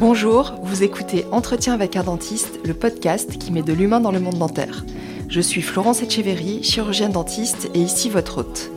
[0.00, 4.18] Bonjour, vous écoutez Entretien avec un dentiste, le podcast qui met de l'humain dans le
[4.18, 4.86] monde dentaire.
[5.28, 8.70] Je suis Florence Echeverry, chirurgienne dentiste et ici votre hôte.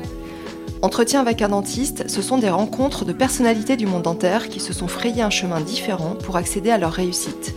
[0.82, 4.73] Entretien avec un dentiste, ce sont des rencontres de personnalités du monde dentaire qui se
[4.73, 7.55] sont frayées un chemin différent pour accéder à leur réussite.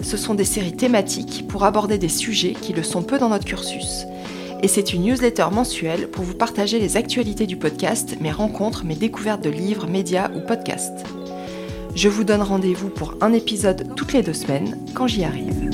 [0.00, 3.44] Ce sont des séries thématiques pour aborder des sujets qui le sont peu dans notre
[3.44, 4.06] cursus.
[4.62, 8.96] Et c'est une newsletter mensuelle pour vous partager les actualités du podcast, mes rencontres, mes
[8.96, 11.04] découvertes de livres, médias ou podcasts.
[11.94, 15.70] Je vous donne rendez-vous pour un épisode toutes les deux semaines quand j'y arrive.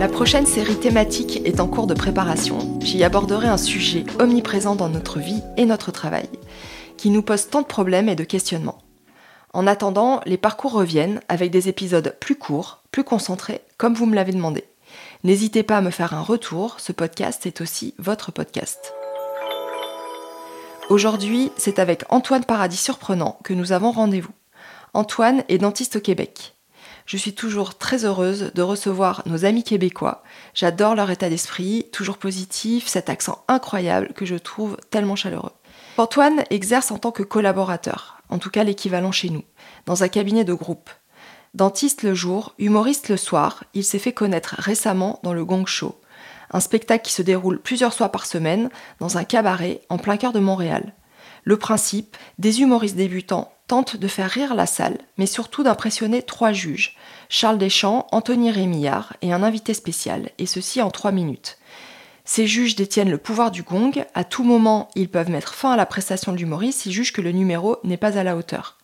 [0.00, 2.58] La prochaine série thématique est en cours de préparation.
[2.80, 6.28] J'y aborderai un sujet omniprésent dans notre vie et notre travail,
[6.96, 8.78] qui nous pose tant de problèmes et de questionnements.
[9.52, 14.14] En attendant, les parcours reviennent avec des épisodes plus courts, plus concentrés, comme vous me
[14.14, 14.64] l'avez demandé.
[15.24, 18.92] N'hésitez pas à me faire un retour, ce podcast est aussi votre podcast.
[20.88, 24.32] Aujourd'hui, c'est avec Antoine Paradis Surprenant que nous avons rendez-vous.
[24.94, 26.54] Antoine est dentiste au Québec.
[27.06, 30.22] Je suis toujours très heureuse de recevoir nos amis québécois.
[30.54, 35.50] J'adore leur état d'esprit, toujours positif, cet accent incroyable que je trouve tellement chaleureux.
[35.98, 39.42] Antoine exerce en tant que collaborateur, en tout cas l'équivalent chez nous,
[39.86, 40.90] dans un cabinet de groupe.
[41.54, 45.98] Dentiste le jour, humoriste le soir, il s'est fait connaître récemment dans le Gong Show,
[46.50, 50.32] un spectacle qui se déroule plusieurs soirs par semaine dans un cabaret en plein cœur
[50.32, 50.94] de Montréal.
[51.44, 56.52] Le principe, des humoristes débutants tentent de faire rire la salle, mais surtout d'impressionner trois
[56.52, 56.96] juges,
[57.28, 61.58] Charles Deschamps, Anthony Rémillard et un invité spécial, et ceci en trois minutes.
[62.24, 65.76] Ces juges détiennent le pouvoir du gong, à tout moment ils peuvent mettre fin à
[65.76, 68.78] la prestation de l'humoriste s'ils jugent que le numéro n'est pas à la hauteur.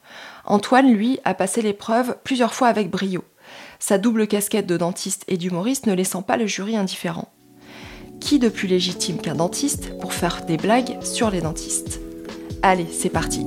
[0.45, 3.25] Antoine, lui, a passé l'épreuve plusieurs fois avec brio,
[3.81, 7.33] sa double casquette de dentiste et d'humoriste ne laissant pas le jury indifférent
[8.23, 12.01] qui de plus légitime qu'un dentiste pour faire des blagues sur les dentistes
[12.63, 13.45] Allez, c'est parti.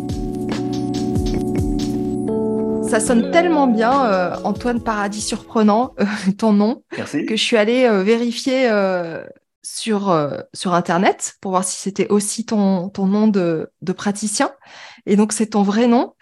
[2.89, 6.05] Ça sonne tellement bien, euh, Antoine Paradis Surprenant, euh,
[6.38, 8.70] ton nom, que je suis allée euh, vérifier
[9.64, 10.16] sur,
[10.54, 14.52] sur Internet pour voir si c'était aussi ton, ton nom de, de praticien.
[15.05, 16.14] Et donc, c'est ton vrai nom.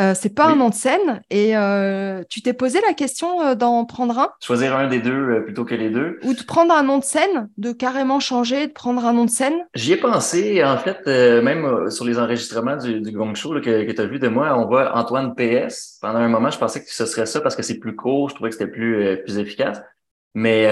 [0.00, 1.22] Euh, c'est pas un nom de scène.
[1.30, 4.30] Et euh, tu t'es posé la question euh, d'en prendre un?
[4.40, 6.18] Choisir un des deux plutôt que les deux.
[6.24, 9.30] Ou de prendre un nom de scène, de carrément changer, de prendre un nom de
[9.30, 9.54] scène?
[9.74, 10.64] J'y ai pensé.
[10.64, 14.18] En fait, même sur les enregistrements du, du Gong Show que, que tu as vu
[14.18, 15.98] de moi, on voit Antoine PS.
[16.00, 18.30] Pendant un moment, je pensais que ce serait ça parce que c'est plus court.
[18.30, 19.82] Je trouvais que c'était plus, plus efficace.
[20.34, 20.66] Mais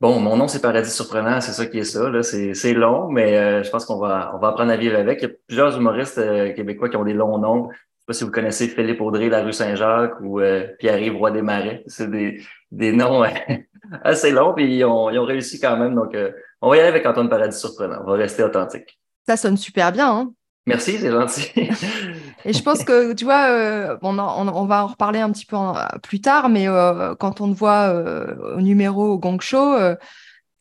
[0.00, 2.08] Bon, mon nom, c'est Paradis Surprenant, c'est ça qui est ça.
[2.08, 2.22] Là.
[2.22, 5.20] C'est, c'est long, mais euh, je pense qu'on va, on va apprendre à vivre avec.
[5.22, 7.68] Il y a plusieurs humoristes euh, québécois qui ont des longs noms.
[8.08, 11.30] Je sais pas si vous connaissez Philippe Audrey, la rue Saint-Jacques, ou euh, Pierre-Yves Roy
[11.30, 11.84] des Marais.
[11.86, 13.22] C'est des, des noms
[14.02, 15.94] assez longs, puis ils ont, ils ont réussi quand même.
[15.94, 16.16] Donc,
[16.62, 18.00] on va y aller avec Antoine Paradis Surprenant.
[18.02, 18.98] On va rester authentique.
[19.26, 20.32] Ça sonne super bien, hein?
[20.68, 21.50] Merci, c'est gentil.
[22.44, 25.56] et je pense que, tu vois, euh, on, on, va en reparler un petit peu
[26.02, 29.76] plus tard, mais euh, quand on te voit euh, au numéro au Gong Show,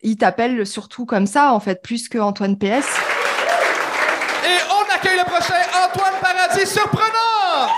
[0.02, 3.17] il t'appelle surtout comme ça, en fait, plus que Antoine PS.
[5.00, 5.54] Accueille le prochain
[5.86, 7.70] Antoine Paradis surprenant!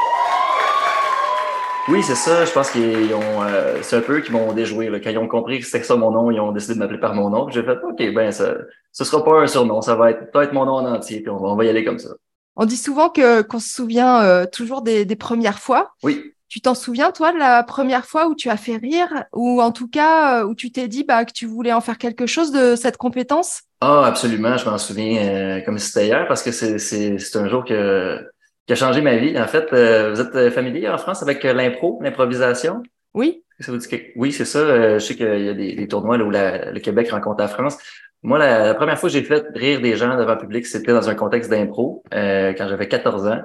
[1.90, 2.46] Oui, c'est ça.
[2.46, 3.44] Je pense qu'ils ont.
[3.82, 4.90] c'est un peu qui m'ont déjoué.
[5.04, 7.14] Quand ils ont compris que c'était ça mon nom, ils ont décidé de m'appeler par
[7.16, 7.50] mon nom.
[7.50, 8.54] J'ai fait OK, ben ça,
[8.94, 11.38] ce sera pas un surnom, ça va être peut-être mon nom en entier, puis on
[11.38, 12.12] va, on va y aller comme ça.
[12.56, 15.92] On dit souvent que qu'on se souvient euh, toujours des, des, premières fois.
[16.04, 16.34] Oui.
[16.50, 19.72] Tu t'en souviens, toi, de la première fois où tu as fait rire, ou en
[19.72, 22.52] tout cas euh, où tu t'es dit bah, que tu voulais en faire quelque chose
[22.52, 23.62] de cette compétence?
[23.82, 27.64] Ah, absolument, je m'en souviens euh, comme si c'était hier, parce que c'est un jour
[27.64, 28.20] que,
[28.66, 29.40] qui a changé ma vie.
[29.40, 32.84] En fait, vous êtes familier en France avec l'impro, l'improvisation?
[33.14, 33.44] Oui.
[33.60, 34.98] Ça vous dit Oui, c'est ça.
[34.98, 37.78] je sais qu'il y a des, des tournois là, où le Québec rencontre la France.
[38.22, 41.10] Moi, la, première fois que j'ai fait rire des gens devant le public, c'était dans
[41.10, 43.42] un contexte d'impro, euh, quand j'avais 14 ans.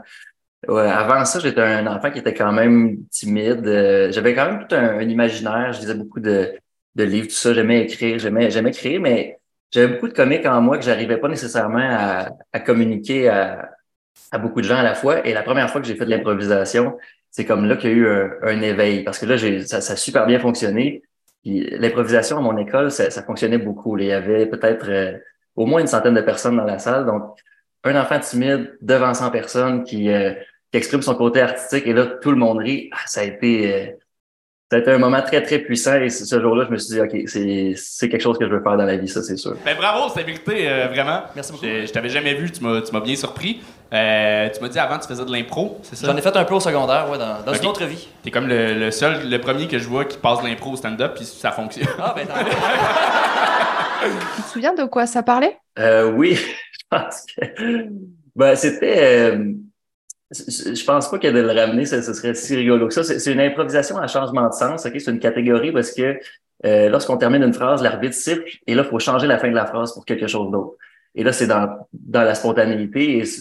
[0.69, 3.67] Avant ça, j'étais un enfant qui était quand même timide.
[3.67, 5.73] Euh, j'avais quand même tout un, imaginaire.
[5.73, 6.53] Je lisais beaucoup de,
[6.95, 7.55] de livres, tout ça.
[7.55, 9.39] J'aimais écrire, j'aimais, j'aimais écrire, mais
[9.71, 13.71] j'avais beaucoup de comiques en moi que j'arrivais pas nécessairement à, à communiquer à,
[14.31, 15.27] à, beaucoup de gens à la fois.
[15.27, 16.97] Et la première fois que j'ai fait de l'improvisation,
[17.31, 18.09] c'est comme là qu'il y a eu
[18.43, 19.03] un, éveil.
[19.05, 21.03] Parce que là, j'ai, ça, a super bien fonctionné
[21.45, 23.99] l'improvisation à mon école, ça, ça, fonctionnait beaucoup.
[23.99, 25.19] Il y avait peut-être euh,
[25.57, 27.05] au moins une centaine de personnes dans la salle.
[27.07, 27.39] Donc,
[27.85, 30.33] un enfant timide devant 100 personnes qui, euh,
[30.75, 32.91] qui exprime son côté artistique et là, tout le monde rit.
[32.93, 33.73] Ah, ça a été...
[33.73, 33.87] Euh,
[34.71, 37.01] ça a été un moment très, très puissant et ce jour-là, je me suis dit,
[37.01, 37.29] OK,
[37.77, 39.55] c'est quelque chose que je veux faire dans la vie, ça, c'est sûr.
[39.65, 41.23] Ben, bravo, c'était mérité, vraiment.
[41.37, 41.67] Merci beaucoup.
[41.67, 43.61] Je, je t'avais jamais vu, tu m'as bien surpris.
[43.95, 46.09] Euh, tu m'as dit avant que tu faisais de l'impro, c'est ça?
[46.09, 48.09] J'en ai fait un peu au secondaire, ouais, dans, dans une autre vie.
[48.25, 51.13] T'es comme le, seul, le premier que je vois qui passe de l'impro au stand-up,
[51.15, 51.87] puis ça fonctionne.
[51.99, 52.27] Ah, ben
[54.37, 55.57] Tu te souviens de quoi ça parlait?
[55.79, 56.35] Euh, oui,
[56.73, 57.87] je pense que.
[58.35, 59.39] Ben, c'était.
[60.31, 63.05] Je pense pas que de le ramener, ce, serait si rigolo que ça.
[63.05, 64.87] C'est une improvisation à changement de sens.
[64.87, 64.93] ok?
[64.99, 66.19] C'est une catégorie parce que
[66.65, 69.55] euh, lorsqu'on termine une phrase, l'arbitre siffle et là, il faut changer la fin de
[69.55, 70.77] la phrase pour quelque chose d'autre.
[71.15, 73.19] Et là, c'est dans, dans la spontanéité.
[73.19, 73.41] Et je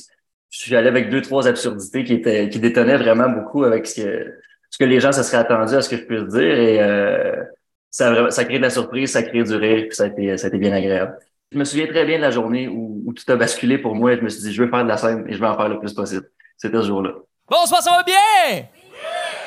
[0.49, 4.33] suis allé avec deux, trois absurdités qui étaient qui détonnaient vraiment beaucoup avec ce que,
[4.69, 6.59] ce que les gens se seraient attendus à ce que je puisse dire.
[6.59, 7.43] Et euh,
[7.89, 10.47] ça, ça crée de la surprise, ça crée du rire, puis ça a été, ça
[10.47, 11.17] a été bien agréable.
[11.51, 14.13] Je me souviens très bien de la journée où, où tout a basculé pour moi
[14.13, 15.55] et je me suis dit, je veux faire de la scène et je vais en
[15.55, 16.27] faire le plus possible.
[16.57, 17.11] C'était ce jour-là.
[17.49, 18.67] Bonsoir, ça va bien?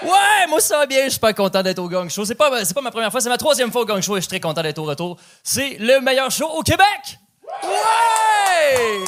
[0.02, 2.24] Ouais, moi ça va bien, je suis pas content d'être au Gang Show.
[2.24, 4.20] C'est pas, c'est pas ma première fois, c'est ma troisième fois au Gang Show et
[4.20, 5.16] je suis très content d'être au retour.
[5.42, 7.18] C'est le meilleur show au Québec!
[7.62, 9.04] Ouais!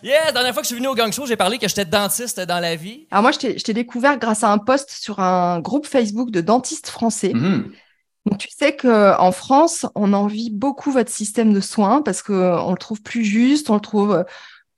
[0.00, 1.84] Yeah, la dernière fois que je suis venu au Gang Show, j'ai parlé que j'étais
[1.84, 3.08] dentiste dans la vie.
[3.10, 6.88] Alors moi, je t'ai découvert grâce à un post sur un groupe Facebook de dentistes
[6.88, 7.32] français.
[7.32, 7.64] Mm-hmm.
[8.26, 12.78] Donc, tu sais qu'en France, on envie beaucoup votre système de soins parce qu'on le
[12.78, 14.24] trouve plus juste, on le trouve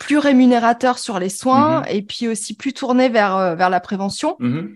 [0.00, 1.94] plus rémunérateur sur les soins Mm-hmm.
[1.94, 4.34] et puis aussi plus tourné vers, euh, vers la prévention.
[4.40, 4.74] Mhm.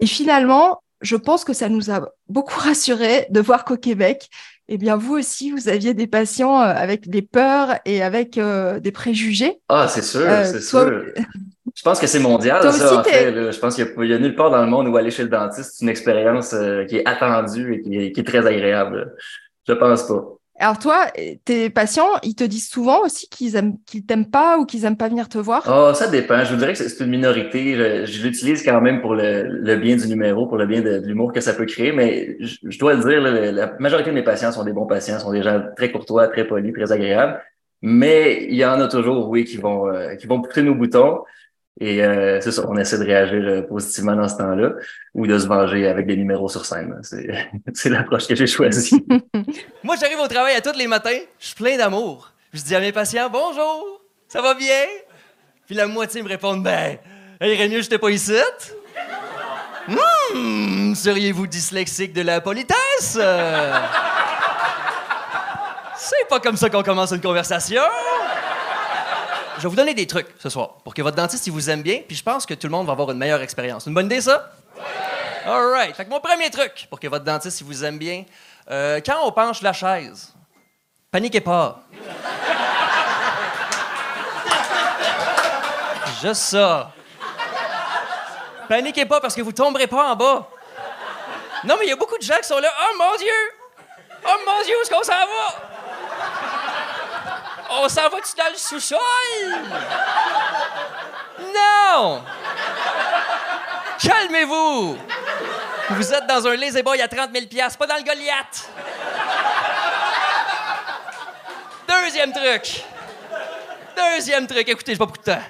[0.00, 4.28] Et finalement, je pense que ça nous a beaucoup rassurés de voir qu'au Québec,
[4.68, 8.80] eh bien, vous aussi, vous aviez des patients euh, avec des peurs et avec euh,
[8.80, 9.60] des préjugés.
[9.70, 11.04] Ah, c'est sûr, Euh, c'est toi- sûr.
[11.74, 13.30] Je pense que c'est mondial, Toi ça, en fait.
[13.30, 13.50] là.
[13.52, 15.74] Je pense qu'il n'y a, nulle part dans le monde où aller chez le dentiste,
[15.76, 19.14] c'est une expérience euh, qui est attendue et qui est, qui est très agréable.
[19.68, 20.24] Je pense pas.
[20.60, 21.06] Alors toi,
[21.44, 24.96] tes patients, ils te disent souvent aussi qu'ils aiment, qu'ils t'aiment pas ou qu'ils aiment
[24.96, 25.62] pas venir te voir?
[25.70, 26.44] Ah, ça dépend.
[26.44, 28.04] Je vous dirais que c'est une minorité.
[28.06, 31.40] Je, l'utilise quand même pour le, bien du numéro, pour le bien de, l'humour que
[31.40, 33.20] ça peut créer, mais je, dois le dire,
[33.52, 36.44] la majorité de mes patients sont des bons patients, sont des gens très courtois, très
[36.44, 37.40] polis, très agréables.
[37.80, 41.20] Mais il y en a toujours, oui, qui vont euh, qui vont pousser nos boutons.
[41.80, 44.72] Et euh, c'est ça, on essaie de réagir euh, positivement dans ce temps-là
[45.14, 47.00] ou de se venger avec des numéros sur scène.
[47.74, 49.04] C'est l'approche que j'ai choisie.
[49.84, 52.32] Moi, j'arrive au travail à tous les matins, je suis plein d'amour.
[52.52, 54.86] Je dis à mes patients bonjour, ça va bien?
[55.66, 56.96] Puis la moitié me répondent ben,
[57.40, 58.32] il irait mieux j'étais pas ici.
[60.34, 63.18] Hmm, seriez-vous dyslexique de la politesse?
[65.96, 67.82] C'est pas comme ça qu'on commence une conversation.
[69.58, 71.82] Je vais vous donner des trucs ce soir pour que votre dentiste il vous aime
[71.82, 73.86] bien, puis je pense que tout le monde va avoir une meilleure expérience.
[73.86, 74.52] Une bonne idée, ça?
[75.44, 75.96] All right.
[75.96, 78.24] Fait que mon premier truc pour que votre dentiste il vous aime bien,
[78.70, 80.32] euh, quand on penche la chaise,
[81.10, 81.80] paniquez pas.
[86.22, 86.92] Juste ça.
[88.68, 90.48] Paniquez pas parce que vous tomberez pas en bas.
[91.64, 92.72] Non, mais il y a beaucoup de gens qui sont là.
[92.80, 93.26] Oh mon Dieu!
[94.24, 95.77] Oh mon Dieu, où est-ce qu'on s'en va?
[97.70, 98.98] On s'en va-tu dans le sous-sol?
[101.54, 102.24] Non!
[103.98, 104.98] Calmez-vous!
[105.90, 107.46] Vous êtes dans un lazy boy à 30 000
[107.78, 108.68] pas dans le Goliath.
[111.88, 112.84] Deuxième truc.
[113.96, 114.68] Deuxième truc.
[114.68, 115.42] Écoutez, j'ai pas beaucoup de temps.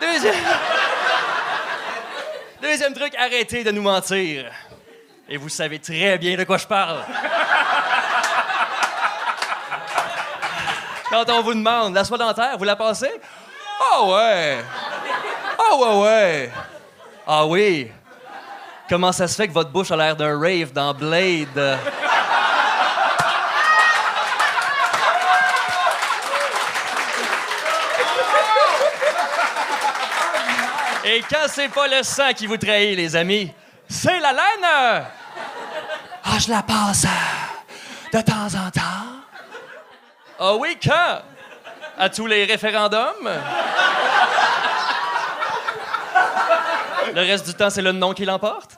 [0.00, 0.34] Deuxième...
[2.60, 4.50] Deuxième truc, arrêtez de nous mentir.
[5.28, 7.04] Et vous savez très bien de quoi je parle.
[11.10, 13.20] Quand on vous demande la soie dentaire, vous la passez?
[13.80, 14.58] Ah ouais!
[15.58, 16.52] Ah ouais, ouais!
[17.26, 17.90] Ah oui!
[18.88, 21.78] Comment ça se fait que votre bouche a l'air d'un rave dans Blade?
[31.04, 33.52] Et quand c'est pas le sang qui vous trahit, les amis,
[33.88, 35.04] c'est la laine!
[36.24, 37.06] Ah, je la passe
[38.12, 39.25] de temps en temps.
[40.38, 41.22] Ah oui, quand?
[41.98, 43.30] À tous les référendums?
[47.14, 48.72] Le reste du temps, c'est le nom qui l'emporte?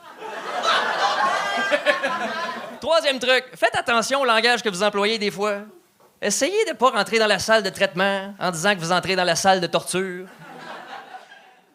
[2.81, 5.59] Troisième truc, faites attention au langage que vous employez des fois.
[6.23, 9.17] Essayez de ne pas rentrer dans la salle de traitement en disant que vous entrez
[9.17, 10.27] dans la salle de torture.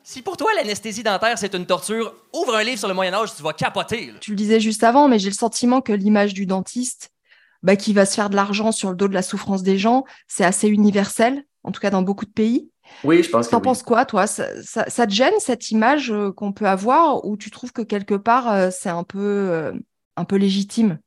[0.03, 3.35] Si pour toi l'anesthésie dentaire c'est une torture, ouvre un livre sur le Moyen Âge,
[3.35, 4.13] tu vas capoter.
[4.19, 7.12] Tu le disais juste avant, mais j'ai le sentiment que l'image du dentiste,
[7.63, 10.05] bah, qui va se faire de l'argent sur le dos de la souffrance des gens,
[10.27, 12.69] c'est assez universel, en tout cas dans beaucoup de pays.
[13.03, 13.69] Oui, je pense que T'en oui.
[13.69, 14.27] penses quoi, toi?
[14.27, 17.81] Ça, ça- ça te gêne cette image euh, qu'on peut avoir ou tu trouves que
[17.83, 19.73] quelque part euh, c'est un peu, euh,
[20.17, 20.99] un peu légitime?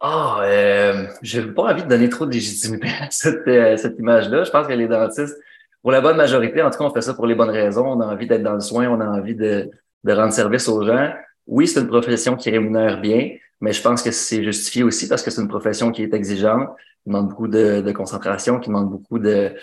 [0.00, 4.44] Ah, euh, j'ai pas envie de donner trop de légitimité à cette, euh, cette image-là.
[4.44, 5.36] Je pense que les dentistes,
[5.82, 7.86] pour la bonne majorité, en tout cas, on fait ça pour les bonnes raisons.
[7.86, 9.70] On a envie d'être dans le soin, on a envie de,
[10.04, 11.12] de rendre service aux gens.
[11.46, 15.22] Oui, c'est une profession qui rémunère bien, mais je pense que c'est justifié aussi parce
[15.22, 16.68] que c'est une profession qui est exigeante,
[17.02, 19.54] qui demande beaucoup de, concentration, qui demande beaucoup de,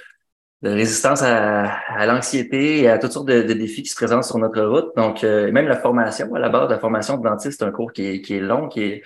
[0.64, 4.96] résistance à, l'anxiété et à toutes sortes de, défis qui se présentent sur notre route.
[4.96, 7.92] Donc, euh, même la formation, à la base, la formation de dentiste, c'est un cours
[7.92, 9.04] qui est, qui est long, qui est,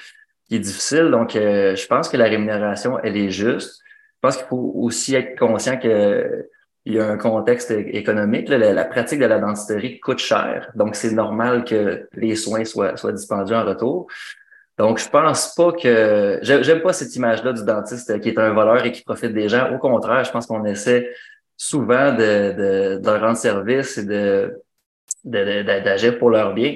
[0.50, 1.10] difficile.
[1.12, 3.82] Donc, euh, je pense que la rémunération, elle est juste.
[4.16, 6.48] Je pense qu'il faut aussi être conscient que
[6.88, 8.48] il y a un contexte économique.
[8.48, 13.12] La, pratique de la dentisterie coûte cher, donc c'est normal que les soins soient, soient
[13.12, 14.08] en retour.
[14.78, 18.86] Donc, je pense pas que j'aime pas cette image-là du dentiste qui est un voleur
[18.86, 19.74] et qui profite des gens.
[19.74, 21.10] Au contraire, je pense qu'on essaie
[21.58, 24.62] souvent de, de, de, rendre service et de
[25.24, 26.76] d'agir pour leur bien.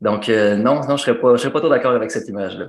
[0.00, 2.66] Donc, euh, non, non, je serais pas, je serais pas trop d'accord avec cette image-là.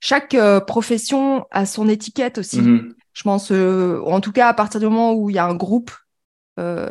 [0.00, 2.60] Chaque euh, profession a son étiquette aussi.
[2.60, 2.92] Mm-hmm.
[3.12, 5.54] Je pense, euh, en tout cas, à partir du moment où il y a un
[5.54, 5.92] groupe.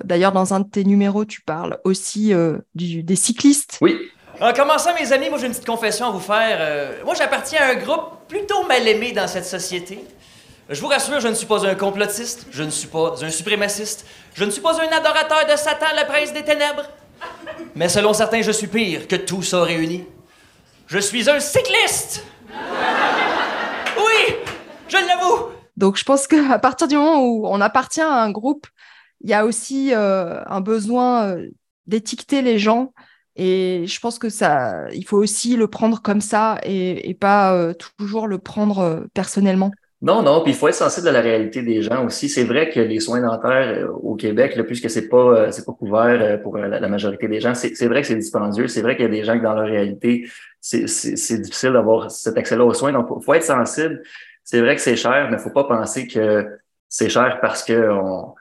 [0.04, 2.34] D'ailleurs, dans un de tes numéros, tu parles aussi
[2.74, 3.78] du, des cyclistes.
[3.82, 4.00] Oui.
[4.41, 7.03] En commençant, mes amis, moi j'ai une petite confession à vous faire.
[7.03, 10.00] moi, j'appartiens à un groupe plutôt mal aimé dans cette société.
[10.69, 14.05] Je vous rassure, je ne suis pas un complotiste, je ne suis pas un suprémaciste,
[14.36, 16.84] je ne suis pas un adorateur de Satan, le prince des ténèbres.
[17.75, 20.05] Mais selon certains, je suis pire que tout ça réuni.
[20.88, 22.24] Je suis un cycliste!
[23.98, 24.36] Oui,
[24.88, 25.50] je l'avoue!
[25.75, 28.67] Donc je pense qu'à partir du moment où on appartient à un groupe,
[29.22, 31.50] il y a aussi euh, un besoin euh,
[31.88, 32.93] d'étiqueter les gens.
[33.39, 37.74] Et je pense que ça, il faut aussi le prendre comme ça et, pas euh,
[37.98, 39.72] toujours le prendre personnellement.
[40.01, 42.29] Non, non, puis il faut être sensible à la réalité des gens aussi.
[42.29, 45.51] C'est vrai que les soins dentaires euh, au Québec, le plus que c'est pas euh,
[45.51, 48.69] c'est pas couvert euh, pour la, majorité des gens, c'est vrai que c'est dispendieux.
[48.69, 50.29] C'est vrai qu'il y a des gens que dans leur réalité,
[50.62, 50.86] c'est
[51.41, 52.93] difficile d'avoir cet accès-là aux soins.
[52.93, 54.01] Donc, il faut être sensible.
[54.46, 56.48] C'est vrai que c'est cher, mais faut pas penser que
[56.88, 58.36] c'est cher parce que on,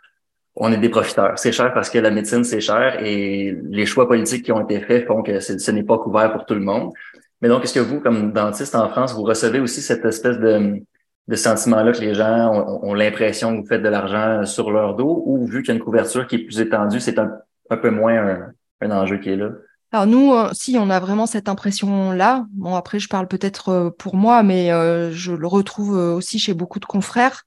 [0.61, 1.39] on est des profiteurs.
[1.39, 4.81] C'est cher parce que la médecine, c'est cher et les choix politiques qui ont été
[4.81, 6.93] faits font que ce n'est pas couvert pour tout le monde.
[7.41, 10.83] Mais donc, est-ce que vous, comme dentiste en France, vous recevez aussi cette espèce de
[11.29, 15.23] de sentiment-là que les gens ont, l'impression que vous faites de l'argent sur leur dos
[15.27, 17.31] ou vu qu'il y a une couverture qui est plus étendue, c'est un,
[17.71, 18.51] peu moins
[18.81, 19.51] un, enjeu qui est là?
[19.93, 23.91] Alors nous, euh, si on a vraiment cette impression-là, bon après je parle peut-être euh,
[23.91, 27.45] pour moi, mais euh, je le retrouve aussi chez beaucoup de confrères.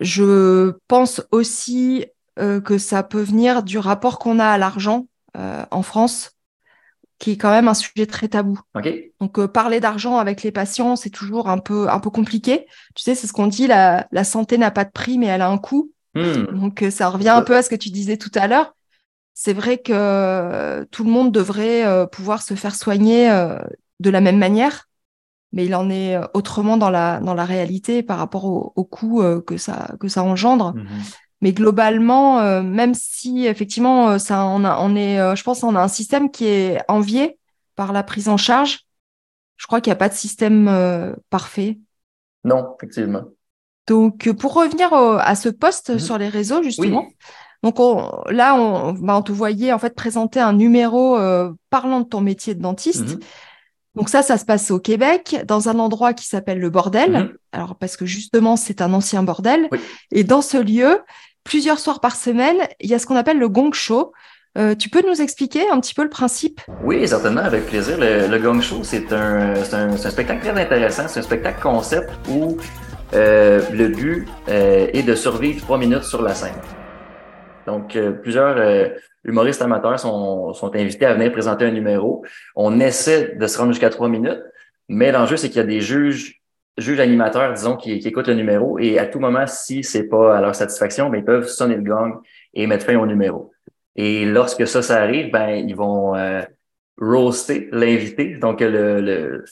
[0.00, 2.06] Je pense aussi
[2.64, 6.38] que ça peut venir du rapport qu'on a à l'argent en France
[7.18, 8.60] qui est quand même un sujet très tabou.
[9.20, 12.66] Donc euh, parler d'argent avec les patients, c'est toujours un peu un peu compliqué.
[12.94, 15.42] Tu sais, c'est ce qu'on dit, la, la santé n'a pas de prix, mais elle
[15.42, 15.92] a un coût.
[16.14, 16.44] Hmm.
[16.52, 18.74] Donc euh, ça revient un peu à ce que tu disais tout à l'heure.
[19.34, 23.28] C'est vrai que euh, tout le monde devrait pouvoir se faire soigner
[24.00, 24.88] de la même manière,
[25.52, 29.22] mais il en est autrement dans la dans la réalité par rapport au, au coût
[29.46, 30.74] que ça que ça engendre.
[30.74, 30.86] Mhm.
[31.40, 35.76] Mais globalement, euh, même si effectivement, euh, ça, on, on est, euh, je pense, on
[35.76, 37.38] a un système qui est envié
[37.76, 38.80] par la prise en charge.
[39.56, 41.78] Je crois qu'il n'y a pas de système parfait.
[42.44, 43.24] Non, effectivement.
[43.88, 45.98] Donc, pour revenir à ce poste mhm.
[45.98, 47.08] sur les réseaux, justement.
[47.64, 47.78] Donc
[48.30, 51.18] là, on, bah, on te voyait en fait présenter un numéro
[51.70, 53.16] parlant de ton métier de dentiste.
[53.16, 53.20] Mhm.
[53.98, 57.10] Donc ça, ça se passe au Québec, dans un endroit qui s'appelle le bordel.
[57.10, 57.32] Mhm.
[57.50, 59.68] Alors parce que justement, c'est un ancien bordel.
[60.12, 61.00] Et dans ce lieu,
[61.48, 64.12] plusieurs soirs par semaine, il y a ce qu'on appelle le gong show.
[64.58, 66.60] Euh, tu peux nous expliquer un petit peu le principe?
[66.82, 67.96] Oui, certainement, avec plaisir.
[67.98, 71.06] Le, Gong Show, c'est un, un, spectacle très intéressant.
[71.06, 72.56] C'est un spectacle concept où
[73.14, 76.56] euh, le but euh, est de survivre trois minutes sur la scène.
[77.66, 78.90] Donc, plusieurs
[79.24, 82.24] humoristes amateurs sont, sont invités à venir présenter un numéro.
[82.56, 84.42] On essaie de se rendre jusqu'à trois minutes,
[84.88, 86.37] mais l'enjeu, c'est qu'il y a des juges
[86.78, 90.36] juge animateur, disons, qui, qui écoute le numéro et à tout moment, si c'est pas
[90.36, 92.20] à leur satisfaction, ben, ils peuvent sonner le gong
[92.54, 93.52] et mettre fin au numéro.
[93.96, 96.42] Et lorsque ça, ça arrive, ben, ils vont euh,
[97.00, 98.36] roaster l'invité.
[98.36, 99.44] Donc, le, le,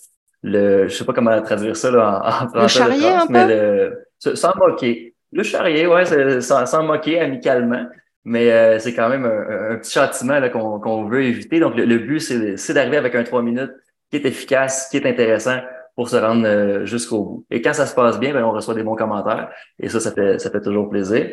[0.43, 2.63] le, je sais pas comment traduire ça là, en, français.
[2.63, 5.15] Le charrier un mais Le, sans moquer.
[5.33, 7.87] Le charrier, ouais, sans, sans moquer amicalement.
[8.25, 11.61] Mais euh, c'est quand même un, petit châtiment qu'on qu'on veut éviter.
[11.61, 13.73] Donc, le, le but, c'est d'arriver avec un trois minutes
[14.11, 15.59] qui est efficace, qui est intéressant,
[15.97, 17.47] pour se rendre euh, jusqu'au bout.
[17.51, 19.49] Et quand ça se passe bien, ben, on reçoit des bons commentaires.
[19.81, 21.27] Et ça, ça fait, ça fait toujours plaisir.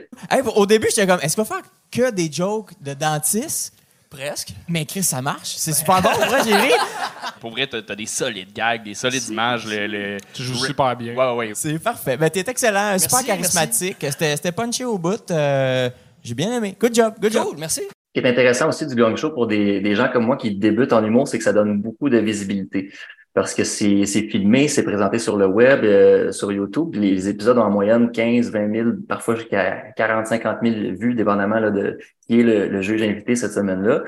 [0.55, 3.75] au début, j'étais comme, est-ce qu'on va faire que des jokes de dentiste?
[4.09, 4.49] Presque.
[4.69, 5.55] Mais Chris, ça marche.
[5.57, 6.09] C'est super bon.
[6.09, 6.71] Pour vrai, j'ai ri.
[7.41, 9.65] Pour vrai, t'as as des solides gags, des solides images.
[9.67, 11.15] Le, Tu joues super bien.
[11.15, 11.51] Ouais, ouais.
[11.55, 12.15] C'est parfait.
[12.15, 14.05] Ben, t'es excellent, super charismatique.
[14.11, 15.29] C'était punché au bout.
[15.31, 15.89] Euh,
[16.21, 16.77] j'ai bien aimé.
[16.79, 17.55] Good job, good job.
[17.57, 17.81] merci.
[17.81, 20.55] Ce qui est intéressant aussi du Gang Show pour des, des gens comme moi qui
[20.55, 22.91] débutent en humour, c'est que ça donne beaucoup de visibilité
[23.33, 26.93] parce que c'est filmé, c'est présenté sur le web, euh, sur YouTube.
[26.95, 31.59] Les épisodes ont en moyenne 15, 20 000, parfois jusqu'à 40, 50 000 vues, dépendamment
[31.59, 31.97] là, de
[32.27, 34.03] qui est le, juge invité cette semaine-là.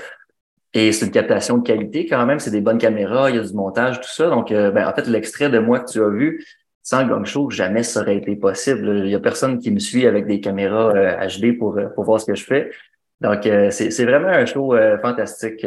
[0.73, 3.43] Et c'est une captation de qualité quand même, c'est des bonnes caméras, il y a
[3.43, 4.29] du montage, tout ça.
[4.29, 6.45] Donc, euh, ben, en fait, l'extrait de moi que tu as vu,
[6.83, 9.01] sans Gang Show, jamais ça aurait été possible.
[9.05, 12.21] Il y a personne qui me suit avec des caméras HD euh, pour, pour voir
[12.21, 12.69] ce que je fais.
[13.21, 15.65] Donc, c'est vraiment un show fantastique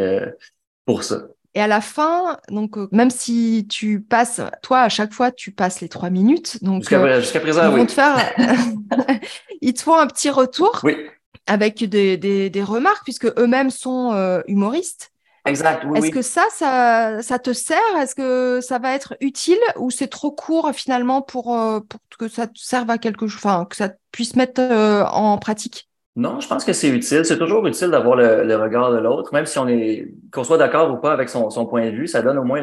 [0.85, 1.29] pour ça.
[1.55, 5.51] Et à la fin, donc euh, même si tu passes, toi à chaque fois tu
[5.51, 7.87] passes les trois minutes, donc jusqu'à euh, présent, ils oui.
[7.87, 8.17] te faire,
[9.63, 10.81] ils te font un petit retour.
[10.85, 10.97] Oui.
[11.47, 15.11] avec des, des, des remarques, puisque eux-mêmes sont euh, humoristes.
[15.47, 15.99] Exact, oui.
[15.99, 16.11] Est-ce oui.
[16.13, 17.79] que ça, ça, ça te sert?
[17.99, 21.45] Est-ce que ça va être utile ou c'est trop court finalement pour,
[21.89, 25.89] pour que ça te serve à quelque chose, enfin, que ça puisse mettre en pratique?
[26.19, 27.25] Non, je pense que c'est utile.
[27.25, 30.59] C'est toujours utile d'avoir le, le regard de l'autre, même si on est qu'on soit
[30.59, 32.61] d'accord ou pas avec son, son point de vue, ça donne au moins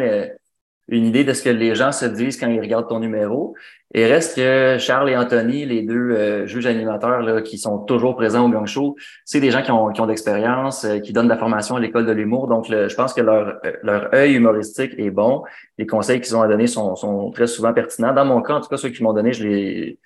[0.89, 3.55] une idée de ce que les gens se disent quand ils regardent ton numéro.
[3.93, 8.17] Et reste que Charles et Anthony, les deux euh, juges animateurs là, qui sont toujours
[8.17, 11.27] présents au Gang Show, c'est des gens qui ont, qui ont d'expérience, euh, qui donnent
[11.27, 12.47] de la formation à l'école de l'humour.
[12.47, 15.43] Donc, le- je pense que leur, euh, leur œil humoristique est bon.
[15.77, 18.13] Les conseils qu'ils ont à donner sont, sont très souvent pertinents.
[18.13, 19.99] Dans mon cas, en tout cas, ceux qui m'ont donné, je les,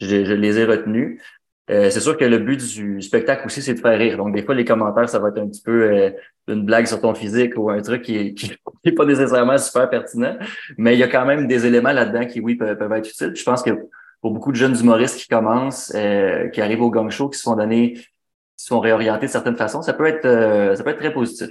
[0.00, 1.22] je les ai retenus.
[1.68, 4.16] Euh, c'est sûr que le but du spectacle aussi, c'est de faire rire.
[4.16, 6.10] Donc, des fois, les commentaires, ça va être un petit peu euh,
[6.46, 8.52] une blague sur ton physique ou un truc qui est, qui
[8.84, 10.36] est pas nécessairement super pertinent.
[10.78, 13.32] Mais il y a quand même des éléments là-dedans qui, oui, peuvent, être utiles.
[13.34, 13.70] Je pense que
[14.20, 17.42] pour beaucoup de jeunes humoristes qui commencent, euh, qui arrivent au gang show, qui se
[17.42, 18.04] font donner, qui
[18.56, 21.48] se font réorienter de certaines façons, ça peut être, euh, ça peut être très positif.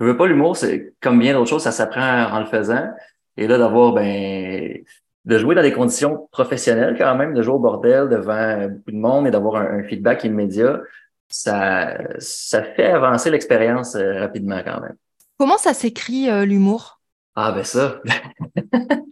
[0.00, 2.90] Je veux pas l'humour, c'est comme bien d'autres choses, ça s'apprend en le faisant.
[3.36, 4.84] Et là, d'avoir, ben,
[5.24, 8.96] de jouer dans des conditions professionnelles quand même, de jouer au bordel devant beaucoup de
[8.96, 10.80] monde et d'avoir un, un feedback immédiat,
[11.28, 14.96] ça, ça fait avancer l'expérience euh, rapidement quand même.
[15.38, 17.00] Comment ça s'écrit euh, l'humour?
[17.34, 18.00] Ah ben ça,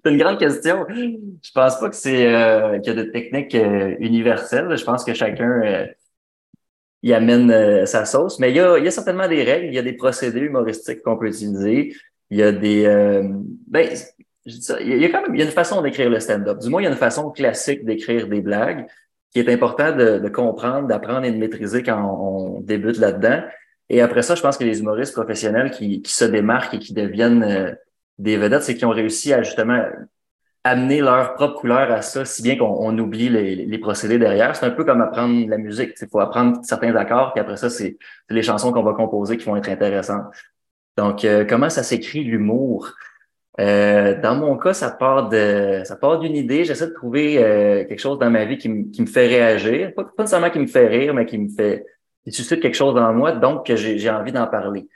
[0.04, 0.86] c'est une grande question.
[0.88, 4.76] Je pense pas que c'est euh, qu'il y a de techniques euh, universelles.
[4.76, 5.88] Je pense que chacun
[7.02, 9.74] y amène sa sauce, mais il y a, il y a certainement des règles, il
[9.74, 11.92] y a des procédés humoristiques qu'on peut utiliser.
[12.32, 13.28] Il y a des euh,
[13.66, 13.94] ben
[14.44, 16.58] il y a quand même il y a une façon d'écrire le stand-up.
[16.58, 18.86] Du moins, il y a une façon classique d'écrire des blagues
[19.30, 23.42] qui est important de, de comprendre, d'apprendre et de maîtriser quand on, débute là-dedans.
[23.88, 26.92] Et après ça, je pense que les humoristes professionnels qui, qui se démarquent et qui
[26.92, 27.72] deviennent euh,
[28.18, 29.82] des vedettes, c'est qu'ils ont réussi à justement
[30.64, 34.54] amener leur propre couleur à ça, si bien qu'on on oublie les, les procédés derrière.
[34.54, 35.92] C'est un peu comme apprendre la musique.
[36.00, 37.96] Il faut apprendre certains accords, puis après ça, c'est
[38.28, 40.26] c'est les chansons qu'on va composer qui vont être intéressantes.
[40.96, 42.92] Donc, euh, comment ça s'écrit l'humour?
[43.60, 46.64] Euh, dans mon cas, ça part de ça part d'une idée.
[46.64, 49.92] J'essaie de trouver euh, quelque chose dans ma vie qui, me- qui me fait réagir.
[49.94, 51.84] Pas, pas nécessairement qui me fait rire, mais qui me fait
[52.24, 54.88] qui suscite quelque chose dans moi, donc que j'ai envie d'en parler.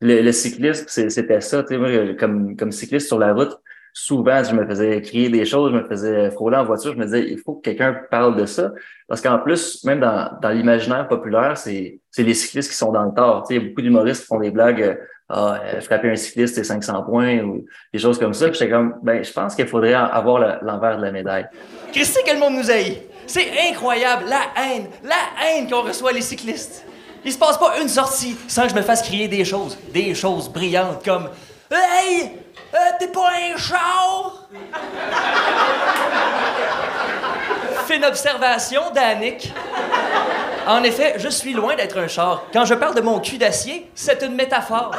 [0.00, 1.64] Le, le cyclisme, c'était ça.
[1.70, 3.56] Moi, comme, comme cycliste sur la route,
[3.92, 7.04] souvent, je me faisais crier des choses, je me faisais frôler en voiture, je me
[7.04, 8.72] disais, il faut que quelqu'un parle de ça.
[9.06, 13.14] Parce qu'en plus, même dans, dans l'imaginaire populaire, c'est les cyclistes qui sont dans le
[13.14, 13.46] tort.
[13.50, 14.94] Il y a beaucoup d'humoristes qui font des blagues, euh,
[15.34, 18.46] ah, euh, frapper un cycliste, c'est 500 points, ou des choses comme ça.
[18.48, 21.46] Puis j'étais comme, ben, je pense qu'il faudrait avoir le- l'envers de la médaille.
[21.92, 23.02] Christy, quel monde nous haït!
[23.26, 26.84] C'est incroyable, la haine, la haine qu'on reçoit les cyclistes.
[27.24, 30.14] Il se passe pas une sortie sans que je me fasse crier des choses, des
[30.14, 31.30] choses brillantes comme
[31.70, 32.32] Hey!
[32.74, 34.48] euh, T'es pas un char!
[37.86, 39.52] Fine observation, Danick.
[40.66, 42.44] En effet, je suis loin d'être un char.
[42.52, 44.92] Quand je parle de mon cul d'acier, c'est une métaphore.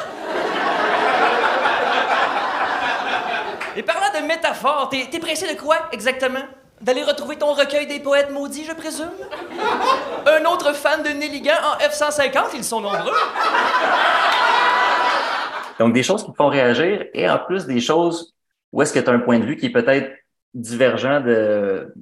[3.76, 6.44] Et parlant métaphore, t'es, pressé de quoi exactement?
[6.82, 9.12] D'aller retrouver ton recueil des poètes maudits, je présume?
[10.26, 13.14] Un autre fan de Nelligan en F-150, ils sont nombreux.
[15.80, 18.34] Donc, des choses qui font réagir et en plus des choses
[18.72, 20.12] où est-ce que tu as un point de vue qui est peut-être
[20.54, 21.94] divergent de,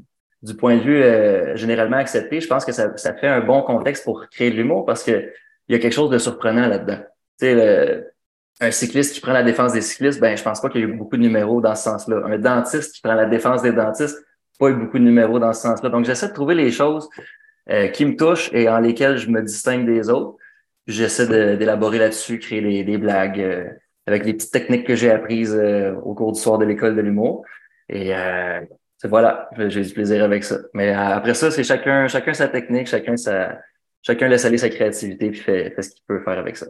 [0.42, 2.42] du point de vue euh, généralement accepté.
[2.42, 5.32] Je pense que ça, fait un bon contexte pour créer de l'humour parce que
[5.68, 7.00] il y a quelque chose de surprenant là-dedans.
[7.40, 8.11] Tu sais,
[8.62, 10.88] un cycliste qui prend la défense des cyclistes, ben, je pense pas qu'il y a
[10.88, 12.22] eu beaucoup de numéros dans ce sens-là.
[12.26, 14.18] Un dentiste qui prend la défense des dentistes,
[14.60, 15.90] pas eu beaucoup de numéros dans ce sens-là.
[15.90, 17.10] Donc, j'essaie de trouver les choses
[17.70, 20.38] euh, qui me touchent et en lesquelles je me distingue des autres.
[20.88, 23.66] J'essaie d'élaborer là-dessus, créer des, des blagues euh,
[24.08, 27.02] avec les petites techniques que j'ai apprises euh, au cours du soir de l'école de
[27.02, 27.44] l'humour.
[27.90, 28.62] Et euh,
[29.04, 30.58] voilà, j'ai du plaisir avec ça.
[30.74, 33.60] Mais euh, après ça, c'est chacun, chacun sa technique, chacun sa,
[34.02, 36.68] chacun laisse aller sa créativité puis fait, fait ce qu'il peut faire avec ça.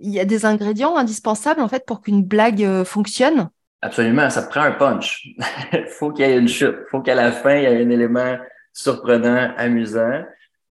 [0.00, 3.48] Il y a des ingrédients indispensables en fait pour qu'une blague euh, fonctionne?
[3.80, 5.28] Absolument, ça prend un punch.
[5.88, 6.76] faut qu'il y ait une chute.
[6.90, 8.38] faut qu'à la fin, il y ait un élément
[8.72, 10.22] surprenant, amusant.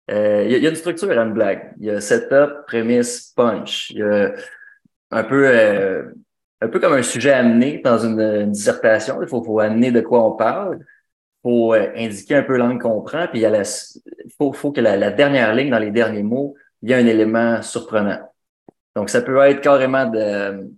[0.09, 1.73] Euh, il, y a, il une structure à une blague.
[1.79, 3.91] Il y a setup, prémisse, punch.
[3.91, 4.31] Il y a
[5.11, 6.03] un peu, euh,
[6.61, 9.21] un peu comme un sujet amené dans une, dissertation.
[9.21, 10.79] Il faut, amener de quoi on parle.
[11.43, 13.27] Il faut indiquer un peu l'angle qu'on prend.
[13.27, 16.97] Puis il faut que la, la dernière ligne, dans les derniers mots, il y a
[16.97, 18.30] un élément surprenant.
[18.95, 20.69] Donc, ça peut être carrément de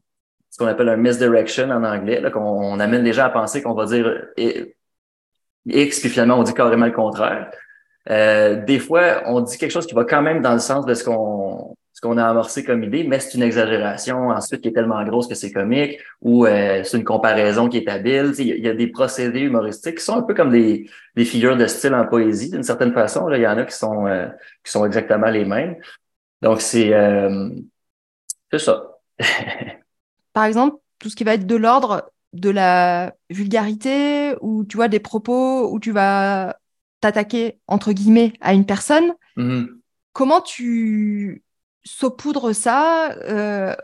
[0.49, 3.73] ce qu'on appelle un misdirection en anglais, qu'on on amène les gens à penser qu'on
[3.73, 4.27] va dire
[5.65, 7.49] X, puis finalement, on dit carrément le contraire.
[8.09, 10.93] Euh, des fois, on dit quelque chose qui va quand même dans le sens de
[10.93, 14.73] ce qu'on ce qu'on a amorcé comme idée, mais c'est une exagération ensuite qui est
[14.73, 18.33] tellement grosse que c'est comique, ou euh, c'est une comparaison qui est habile.
[18.39, 21.67] Il y, a des procédés humoristiques qui sont un peu comme des, des figures de
[21.67, 23.29] style en poésie, d'une certaine façon.
[23.31, 24.27] Il y en a qui sont euh,
[24.63, 25.75] qui sont exactement les mêmes.
[26.41, 27.49] Donc c'est euh,
[28.53, 28.99] c'est ça.
[30.33, 34.87] Par exemple, tout ce qui va être de l'ordre de la vulgarité ou tu vois
[34.87, 36.57] des propos où tu vas
[37.01, 39.13] t'attaquer entre guillemets à une personne.
[39.37, 39.67] Mm-hmm.
[40.13, 41.43] Comment tu
[41.83, 43.75] saupoudres ça euh,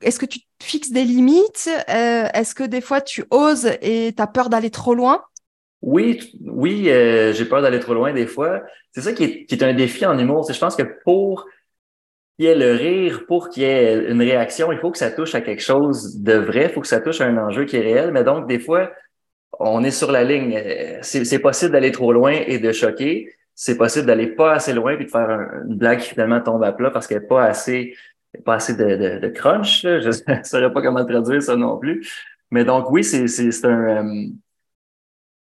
[0.00, 4.22] Est-ce que tu fixes des limites euh, Est-ce que des fois tu oses et tu
[4.22, 5.22] as peur d'aller trop loin?
[5.82, 8.62] Oui, oui, euh, j'ai peur d'aller trop loin des fois.
[8.92, 10.50] C'est ça qui est, qui est un défi en humour.
[10.50, 11.46] Je pense que pour
[12.36, 15.10] qu'il y ait le rire, pour qu'il y ait une réaction, il faut que ça
[15.10, 17.76] touche à quelque chose de vrai, il faut que ça touche à un enjeu qui
[17.76, 18.12] est réel.
[18.12, 18.90] Mais donc, des fois,
[19.58, 20.60] on est sur la ligne.
[21.02, 23.32] C'est possible d'aller trop loin et de choquer.
[23.54, 26.72] C'est possible d'aller pas assez loin puis de faire une blague qui finalement tombe à
[26.72, 27.94] plat parce qu'elle n'est pas assez,
[28.44, 29.82] pas assez de, crunch.
[29.82, 32.06] Je ne saurais pas comment traduire ça non plus.
[32.50, 34.28] Mais donc, oui, c'est un.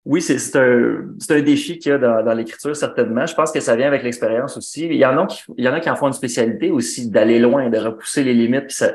[0.04, 3.24] Oui, c'est un, un défi qu'il y a dans, dans l'écriture, certainement.
[3.24, 4.84] Je pense que ça vient avec l'expérience aussi.
[4.84, 7.10] Il y, en a qui, il y en a qui en font une spécialité aussi,
[7.10, 8.66] d'aller loin, de repousser les limites.
[8.66, 8.92] Puis ça,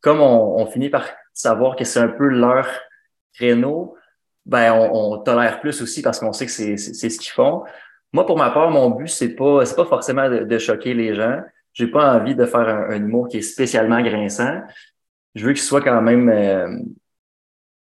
[0.00, 2.68] comme on, on finit par savoir que c'est un peu leur
[3.34, 3.96] créneau,
[4.46, 7.64] ben on, on, tolère plus aussi parce qu'on sait que c'est ce qu'ils font.
[8.12, 11.40] Moi, pour ma part, mon but, c'est pas c'est pas forcément de, choquer les gens.
[11.72, 14.60] J'ai pas envie de faire un, un, humour qui est spécialement grinçant.
[15.34, 16.68] Je veux qu'il soit quand même euh,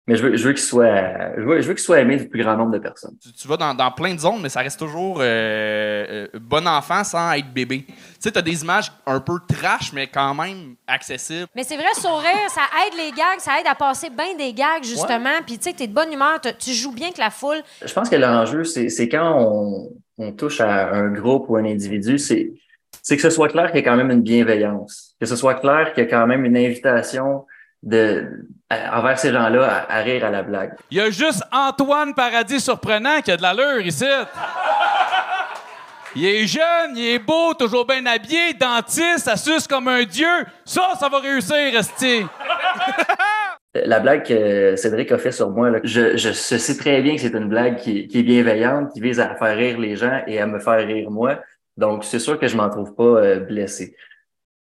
[0.09, 2.29] mais je veux, je veux qu'il soit, je veux, je veux qu'il soit aimé du
[2.29, 3.17] plus grand nombre de personnes.
[3.37, 7.03] Tu, vas dans, dans, plein de zones, mais ça reste toujours euh, euh, bon enfant
[7.03, 7.85] sans être bébé.
[7.89, 11.49] Tu sais, t'as des images un peu trash, mais quand même accessibles.
[11.57, 14.85] Mais c'est vrai, sourire, ça aide les gags, ça aide à passer bien des gags,
[14.85, 15.43] justement.
[15.45, 17.59] Puis, tu sais, t'es de bonne humeur, tu joues bien avec la foule.
[17.85, 22.21] Je pense que l'enjeu, c'est quand on, on, touche à un groupe ou un individu,
[22.21, 22.53] c'est
[23.09, 25.93] que ce soit clair qu'il y a quand même une bienveillance, que ce soit clair
[25.95, 27.45] qu'il y a quand même une invitation
[27.83, 30.75] de, envers ces gens-là à, rire à la blague.
[30.91, 34.07] Il y a juste Antoine Paradis Surprenant qui a de l'allure ici.
[36.15, 40.47] Il est jeune, il est beau, toujours bien habillé, dentiste, ça suce comme un dieu.
[40.65, 42.25] Ça, ça va réussir, Resti.
[43.75, 47.35] La blague que Cédric a fait sur moi, je, je, sais très bien que c'est
[47.35, 50.47] une blague qui, qui, est bienveillante, qui vise à faire rire les gens et à
[50.47, 51.41] me faire rire moi.
[51.77, 53.95] Donc, c'est sûr que je m'en trouve pas euh, blessé.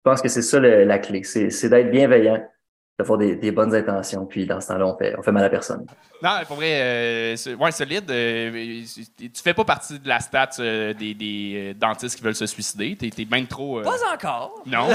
[0.04, 2.44] Je pense que c'est ça la clé, c'est d'être bienveillant
[2.98, 4.24] d'avoir des, des, bonnes intentions.
[4.24, 5.84] Puis dans ce temps-là, on fait, on fait mal à personne.
[6.22, 8.08] Non, pour vrai, euh, ouais, solide.
[8.10, 8.82] Euh,
[9.18, 12.46] tu fais pas partie de la stat euh, des, des euh, dentistes qui veulent se
[12.46, 12.96] suicider.
[12.96, 13.82] T'es es bien trop.
[13.82, 14.62] Pas encore.
[14.64, 14.88] Non.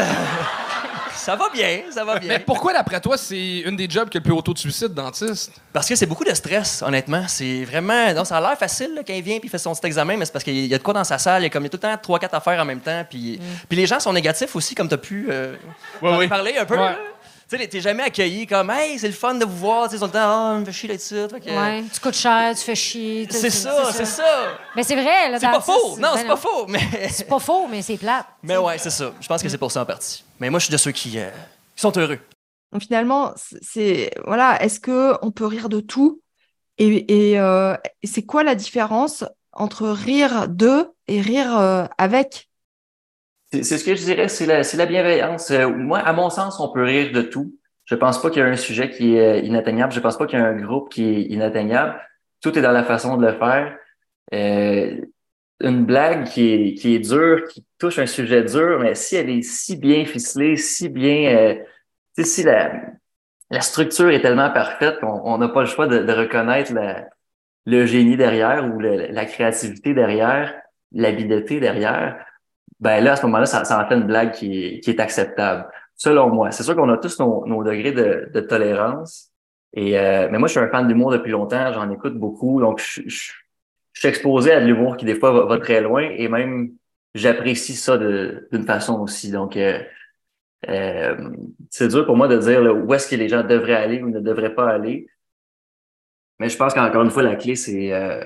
[1.14, 2.30] ça va bien, ça va bien.
[2.30, 4.60] Mais pourquoi, d'après toi, c'est une des jobs qui a le plus haut taux de
[4.60, 5.52] suicide, dentiste?
[5.74, 7.26] Parce que c'est beaucoup de stress, honnêtement.
[7.28, 8.14] C'est vraiment.
[8.14, 10.24] Non, ça a l'air facile quand il vient puis il fait son petit examen, mais
[10.24, 11.42] c'est parce qu'il y a de quoi dans sa salle.
[11.42, 12.80] Il y a comme il y a tout le temps trois, quatre affaires en même
[12.80, 13.04] temps.
[13.10, 13.66] Puis, mm.
[13.68, 15.30] puis les gens sont négatifs aussi, comme tu as pu
[16.02, 16.78] ouais, parler un peu.
[17.50, 19.90] Tu sais, t'es jamais accueilli comme Hey, c'est le fun de vous voir.
[19.90, 21.26] Tu sais, tout le temps, oh, me fait chier d'être ça.
[21.26, 23.28] Ouais, tu coûtes cher, tu fais chier.
[23.32, 24.56] C'est ça, c'est ça.
[24.76, 25.40] Mais c'est vrai, là.
[25.40, 25.98] C'est pas faux.
[25.98, 26.68] Non, c'est pas faux.
[26.68, 26.80] Mais...
[27.10, 28.28] C'est pas faux, mais c'est plate.
[28.44, 29.12] Mais ouais, c'est ça.
[29.20, 30.24] Je pense que c'est pour ça en partie.
[30.40, 31.30] Mais moi, je suis de ceux qui, euh,
[31.76, 32.20] sont heureux.
[32.72, 34.12] Donc, finalement, c'est.
[34.26, 36.22] Voilà, est-ce qu'on peut rire de tout?
[36.78, 42.49] Et, et euh, c'est quoi la différence entre rire de et rire euh, avec?
[43.52, 45.50] C'est ce que je dirais, c'est la, la, bienveillance.
[45.50, 47.56] Euh, moi, à mon sens, on peut rire de tout.
[47.86, 49.92] Je pense pas qu'il y a un sujet qui est euh, inatteignable.
[49.92, 52.00] Je pense pas qu'il y a un groupe qui est inatteignable.
[52.42, 53.76] Tout est dans la façon de le faire.
[54.34, 55.02] Euh,
[55.62, 59.30] une blague qui est, qui est dure, qui touche un sujet dur, mais si elle
[59.30, 61.56] est si bien ficelée, si bien, euh,
[62.24, 62.72] si la,
[63.50, 67.08] la structure est tellement parfaite qu'on n'a pas le choix de, de reconnaître la,
[67.66, 70.54] le génie derrière ou la créativité derrière,
[70.92, 72.24] l'habileté derrière,
[72.80, 75.68] ben là, à ce moment-là, ça, ça en fait une blague qui qui est acceptable,
[75.96, 76.52] selon moi.
[76.52, 79.32] C'est sûr qu'on a tous nos, nos degrés de, de tolérance.
[79.74, 82.80] Et euh, mais moi, je suis un fan d'humour depuis longtemps, j'en écoute beaucoup, donc
[82.80, 83.32] je, je,
[83.94, 86.72] suis exposé à de l'humour qui des fois va, très loin et même
[87.16, 89.32] j'apprécie ça d'une façon aussi.
[89.32, 89.80] Donc euh,
[90.68, 91.30] euh,
[91.70, 94.20] c'est dur pour moi de dire où est-ce que les gens devraient aller ou ne
[94.20, 95.08] devraient pas aller.
[96.40, 98.24] Mais je pense qu'encore une fois, la clé, c'est euh,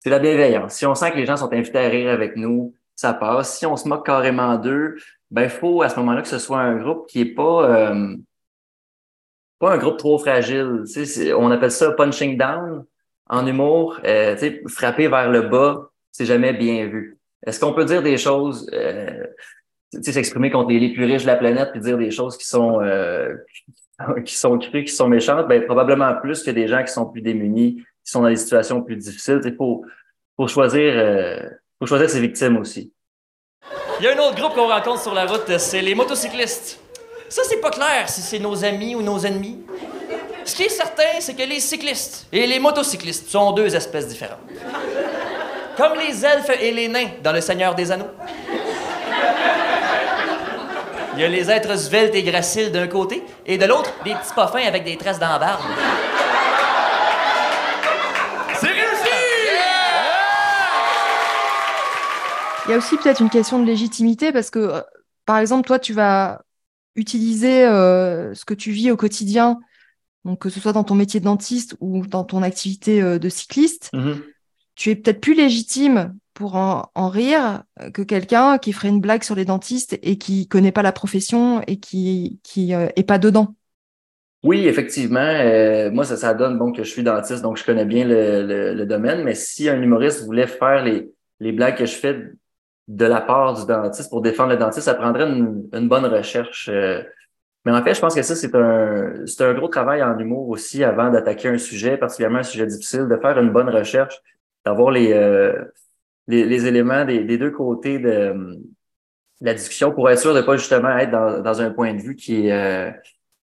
[0.00, 0.74] c'est la bienveillance.
[0.74, 3.58] Si on sent que les gens sont invités à rire avec nous, ça passe.
[3.58, 4.96] Si on se moque carrément d'eux,
[5.30, 8.16] ben il faut à ce moment-là que ce soit un groupe qui est pas euh,
[9.58, 10.84] pas un groupe trop fragile.
[11.36, 12.84] On appelle ça punching down
[13.28, 14.00] en humour.
[14.04, 14.36] Euh,
[14.68, 17.18] frapper vers le bas, c'est jamais bien vu.
[17.46, 19.24] Est-ce qu'on peut dire des choses, euh,
[20.02, 23.34] s'exprimer contre les, plus riches de la planète puis dire des choses qui sont euh,
[24.24, 25.48] qui sont crues, qui sont méchantes?
[25.48, 28.82] Ben probablement plus que des gens qui sont plus démunis, qui sont dans des situations
[28.82, 29.40] plus difficiles.
[29.44, 29.84] Il faut,
[30.36, 30.92] faut choisir
[31.78, 32.92] faut choisir ses victimes aussi.
[33.98, 36.80] Il y a un autre groupe qu'on rencontre sur la route, c'est les motocyclistes.
[37.28, 39.58] Ça, c'est pas clair si c'est nos amis ou nos ennemis.
[40.44, 44.38] Ce qui est certain, c'est que les cyclistes et les motocyclistes sont deux espèces différentes.
[45.76, 48.10] Comme les elfes et les nains dans Le Seigneur des Anneaux.
[51.14, 54.34] Il y a les êtres sveltes et graciles d'un côté, et de l'autre, des petits
[54.34, 55.38] pas avec des tresses dans.
[58.54, 59.16] C'est réussi!
[62.66, 64.80] Il y a aussi peut-être une question de légitimité parce que, euh,
[65.24, 66.42] par exemple, toi, tu vas
[66.96, 69.58] utiliser euh, ce que tu vis au quotidien,
[70.24, 73.28] donc que ce soit dans ton métier de dentiste ou dans ton activité euh, de
[73.28, 74.22] cycliste, Mhm.
[74.74, 77.62] tu es peut-être plus légitime pour en, en rire
[77.94, 81.62] que quelqu'un qui ferait une blague sur les dentistes et qui connaît pas la profession
[81.66, 83.54] et qui qui euh, est pas dedans.
[84.42, 85.18] Oui, effectivement.
[85.20, 88.46] euh, moi, ça, ça donne donc que je suis dentiste, donc je connais bien le,
[88.46, 89.24] le, le domaine.
[89.24, 92.32] Mais si un humoriste voulait faire les, les blagues que je fais
[92.88, 96.68] de la part du dentiste pour défendre le dentiste, ça prendrait une, une bonne recherche.
[96.72, 97.02] euh.
[97.64, 100.48] Mais en fait, je pense que ça, c'est un, c'est un gros travail en humour
[100.48, 104.14] aussi avant d'attaquer un sujet, particulièrement un sujet difficile, de faire une bonne recherche,
[104.64, 105.64] d'avoir les, euh,
[106.28, 108.56] les, les éléments des, des deux côtés de,
[109.40, 112.16] la discussion pour être sûr de pas justement être dans, dans un point de vue
[112.16, 112.90] qui est, euh,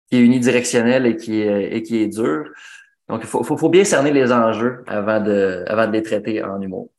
[0.09, 2.45] qui est unidirectionnel et qui est, et qui est dur.
[3.07, 6.43] Donc, il faut, faut, faut bien cerner les enjeux avant de, avant de les traiter
[6.43, 6.89] en humour.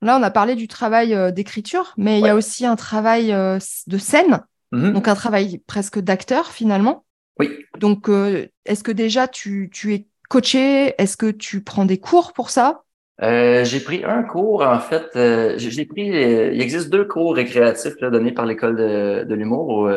[0.00, 3.32] Là, on a parlé du travail euh, d'écriture, mais il y a aussi un travail
[3.32, 4.92] euh, de scène, Mhm.
[4.92, 7.04] donc un travail presque d'acteur finalement.
[7.40, 7.50] Oui.
[7.78, 10.94] Donc, euh, est-ce que déjà tu, tu es coaché?
[10.98, 12.82] Est-ce que tu prends des cours pour ça?
[13.20, 15.06] J'ai pris un cours, en fait.
[15.58, 16.06] j'ai j'ai pris.
[16.06, 19.90] il existe deux cours récréatifs là, donnés par l'école de, de l'humour.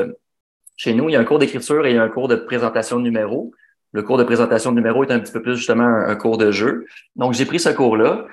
[0.77, 2.35] chez nous, il y a un cours d'écriture et il y a un cours de
[2.35, 3.51] présentation de numéros.
[3.93, 6.37] Le cours de présentation de numéros est un petit peu plus justement un, un cours
[6.37, 6.85] de jeu.
[7.17, 8.25] Donc, j'ai pris ce cours-là.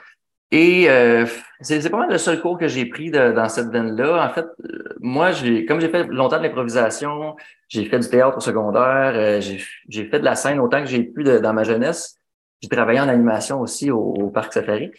[0.51, 1.27] Et euh,
[1.61, 4.27] c'est pas mal le seul cours que j'ai pris de- dans cette veine-là.
[4.27, 7.37] En fait, euh, moi, j'ai comme j'ai fait longtemps de l'improvisation,
[7.69, 9.41] j'ai fait du théâtre au secondaire, euh,
[9.89, 12.17] j'ai fait de la scène autant que j'ai pu de- dans ma jeunesse.
[12.63, 14.91] J'ai travaillé en animation aussi au, au Parc Safari.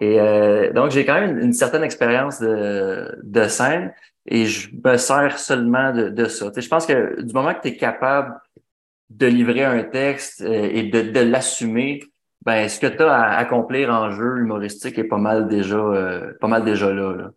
[0.00, 3.92] Et euh, donc, j'ai quand même une, certaine expérience de, de scène
[4.26, 6.50] et je me sers seulement de, de ça.
[6.56, 8.34] Je pense que du moment que tu es capable
[9.10, 12.00] de livrer un texte euh, et de l'assumer,
[12.44, 16.32] ben ce que tu as à accomplir en jeu humoristique est pas mal déjà euh,
[16.40, 17.30] pas mal déjà là.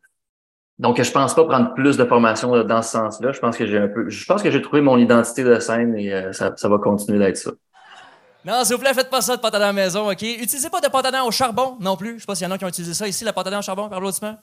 [0.80, 3.32] Donc je pense pas prendre plus de formation dans ce sens-là.
[3.32, 5.96] Je pense que j'ai un peu je pense que j'ai trouvé mon identité de scène
[5.96, 7.52] et euh, ça, va continuer d'être ça.
[8.46, 10.22] Non, s'il vous plaît, faites pas ça de pâte à la maison, OK?
[10.22, 12.16] Utilisez pas de pâte à dents au charbon non plus.
[12.16, 13.50] Je sais pas s'il y en a qui ont utilisé ça ici, la pâte à
[13.50, 14.38] dents au charbon, par applaudissement.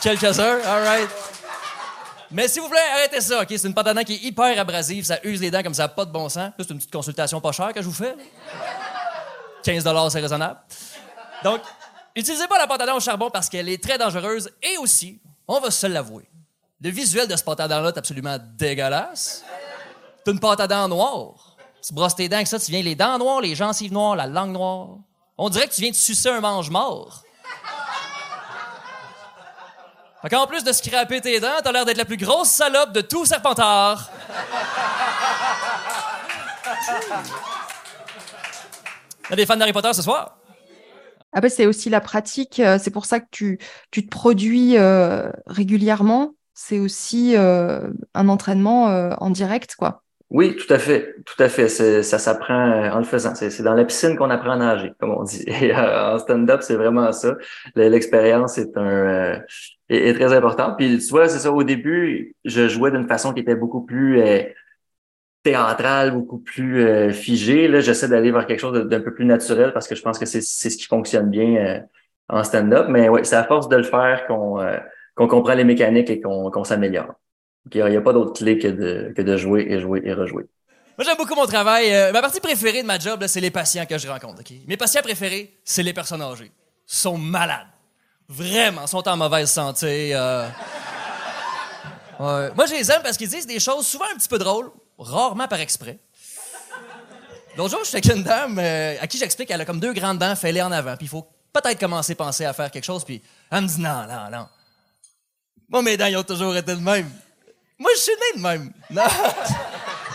[0.00, 1.39] Quelques-uns, all right.
[2.32, 3.48] Mais s'il vous plaît, arrêtez ça, OK?
[3.48, 6.12] C'est une pâte qui est hyper abrasive, ça use les dents comme ça, pas de
[6.12, 6.52] bon sens.
[6.58, 8.14] C'est une petite consultation pas chère que je vous fais.
[8.14, 8.22] là.
[9.62, 10.58] 15 c'est raisonnable.
[11.44, 11.60] Donc,
[12.14, 15.70] utilisez pas la pâte au charbon parce qu'elle est très dangereuse et aussi, on va
[15.70, 16.28] se l'avouer,
[16.80, 19.44] le visuel de ce pâte à dents-là est absolument dégueulasse.
[20.24, 21.56] C'est une pâte noire.
[21.82, 24.26] Tu brosses tes dents avec ça, tu viens les dents noires, les gencives noires, la
[24.26, 24.98] langue noire.
[25.36, 27.22] On dirait que tu viens de sucer un mange-mort.
[30.22, 33.00] Fait qu'en plus de scraper tes dents, t'as l'air d'être la plus grosse salope de
[33.00, 34.10] tout Serpentard.
[39.30, 40.36] Y'a des fans d'Harry Potter ce soir?
[41.32, 42.60] Après, c'est aussi la pratique.
[42.60, 43.58] euh, C'est pour ça que tu,
[43.90, 46.34] tu te produis euh, régulièrement.
[46.52, 48.86] C'est aussi euh, un entraînement
[49.18, 50.02] en direct, quoi.
[50.30, 51.68] Oui, tout à fait, tout à fait.
[51.68, 53.34] Ça s'apprend euh, en le faisant.
[53.34, 55.42] C'est dans la piscine qu'on apprend à nager, comme on dit.
[55.48, 57.36] Et euh, en stand-up, c'est vraiment ça.
[57.74, 58.86] Le- L'expérience est un
[59.36, 59.38] euh,
[59.88, 60.76] est, très importante.
[60.78, 61.50] Puis tu vois, c'est ça.
[61.52, 64.20] Au début, je jouais d'une façon qui était beaucoup plus
[65.42, 67.66] théâtrale, beaucoup plus figée.
[67.68, 70.26] Là, j'essaie d'aller vers quelque chose d'un peu plus naturel parce que je pense que
[70.26, 71.82] c'est ce qui fonctionne bien
[72.28, 72.86] en stand-up.
[72.88, 74.58] Mais ouais, c'est à force de le faire qu'on
[75.14, 77.14] qu'on comprend les mécaniques et qu'on s'améliore.
[77.72, 80.46] Il n'y a, pas d'autre clé que de, jouer et jouer et rejouer.
[80.96, 81.94] Moi, j'aime beaucoup mon travail.
[81.94, 84.42] Euh, ma partie préférée de ma job, c'est les patients que je rencontre.
[84.66, 86.50] Mes patients préférés, c'est les personnes âgées.
[86.52, 87.66] Ils sont malades.
[88.28, 90.10] Vraiment, sont en mauvaise santé.
[90.14, 90.48] euh.
[92.18, 95.48] Moi, je les aime parce qu'ils disent des choses souvent un petit peu drôles, rarement
[95.48, 95.98] par exprès.
[97.56, 99.92] L'autre jour, je suis avec une dame euh, à qui j'explique qu'elle a comme deux
[99.92, 102.84] grandes dents fêlées en avant, puis il faut peut-être commencer à penser à faire quelque
[102.84, 104.46] chose, puis elle me dit non, non, non.
[105.68, 107.10] Moi, mes dents, ils ont toujours été de même.
[107.80, 108.70] Moi, je suis né de même.
[108.90, 109.02] Non.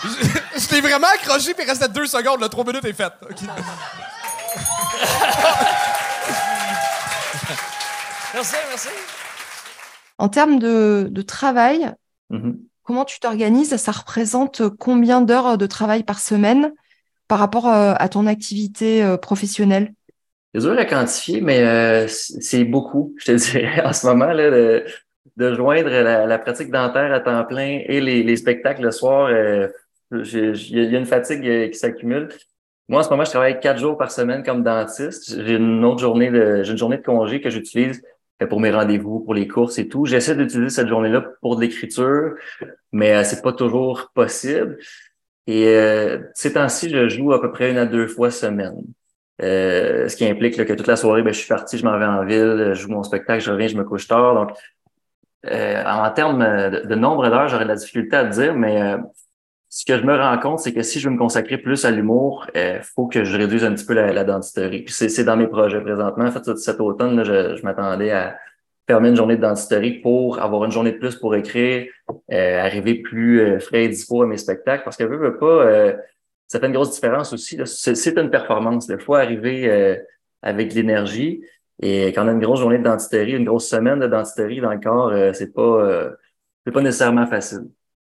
[0.04, 3.12] Je, je l'ai vraiment accroché, puis il restait deux secondes, le trois minutes est fait.
[8.34, 8.88] Merci, merci.
[10.17, 11.93] En termes de, de travail,
[12.30, 12.58] Mhm.
[12.84, 13.75] comment tu t'organises?
[13.78, 16.73] Ça représente combien d'heures de travail par semaine
[17.28, 19.93] par rapport euh, à ton activité euh, professionnelle?
[20.54, 24.28] C'est dur à quantifier, mais euh, c'est beaucoup, je te dirais, en ce moment.
[24.28, 24.86] Là, le-
[25.38, 29.67] de joindre la, pratique dentaire à temps plein et les, spectacles le soir, euh,
[30.12, 32.30] il y a une fatigue euh, qui s'accumule.
[32.88, 35.41] Moi, en ce moment, je travaille quatre jours par semaine comme dentiste.
[35.43, 38.02] J'ai une autre journée de, j'ai une journée de congé que j'utilise
[38.41, 40.06] euh, pour mes rendez-vous, pour les courses et tout.
[40.06, 42.36] J'essaie d'utiliser cette journée-là pour de l'écriture,
[42.91, 44.78] mais c'est pas toujours possible.
[45.48, 45.67] Et
[46.34, 48.82] ces temps-ci, je joue à peu près une à deux fois semaine.
[49.39, 52.26] ce qui implique que toute la soirée, ben, je suis parti, je m'en vais en
[52.26, 54.34] ville, je joue mon spectacle, je reviens, je me couche tard.
[54.34, 54.58] Donc,
[55.48, 58.98] euh, en termes de, nombre d'heures, j'aurais de la difficulté à dire, mais euh,
[59.70, 61.92] ce que je me rends compte, c'est que si je veux me consacrer plus à
[61.92, 64.84] l'humour, il euh, faut que je réduise un petit peu la, dentisterie.
[64.84, 66.26] Puis c'est dans mes projets présentement.
[66.26, 68.38] En fait, cet automne, je, m'attendais à
[68.88, 71.88] fermer une journée de dentisterie pour avoir une journée de plus pour écrire,
[72.30, 74.84] arriver plus frais et dispo à mes spectacles.
[74.84, 75.96] Parce que veux, veux pas,
[76.48, 77.60] ça fait une grosse différence aussi.
[77.66, 78.88] C'est une performance.
[78.90, 79.98] Il faut arriver
[80.44, 81.42] avec l'énergie.
[81.82, 84.72] Et quand on a une grosse journée de dentisterie, une grosse semaine de dentisterie dans
[84.72, 86.12] le corps, euh, c'est pas euh,
[86.66, 87.70] c'est pas nécessairement facile.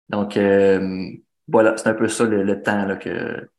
[0.10, 1.10] Donc euh,
[1.48, 3.50] voilà, c'est un peu ça le, temps là, que,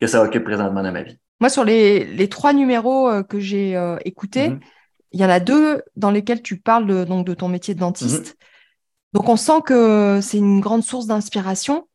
[0.00, 1.18] que ça occupe présentement dans ma vie.
[1.40, 4.60] Moi, sur les, les trois numéros que j'ai écoutés, mm-hmm.
[5.12, 7.80] il y en a deux dans lesquels tu parles de, donc, de ton métier de
[7.80, 8.34] dentiste.
[8.34, 9.14] Mm-hmm.
[9.14, 11.88] Donc on sent que c'est une grande source d'inspiration.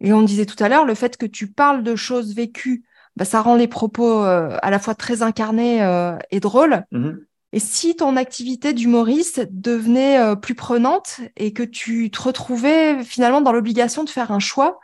[0.00, 2.84] Et on disait tout à l'heure, le fait que tu parles de choses vécues
[3.16, 6.84] bah, ça rend les propos euh, à la fois très incarnés euh, et drôles.
[6.92, 7.16] Mm-hmm.
[7.52, 13.40] Et si ton activité d'humoriste devenait euh, plus prenante et que tu te retrouvais finalement
[13.40, 14.80] dans l'obligation de faire un choix,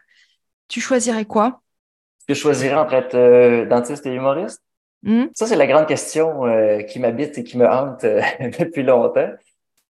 [0.68, 1.62] tu choisirais quoi?
[2.28, 4.62] Je choisirais entre être dentiste et humoriste?
[5.02, 5.24] Mm.
[5.34, 6.42] Ça, c'est la grande question
[6.88, 8.02] qui m'habite et qui me hante
[8.60, 9.30] depuis longtemps.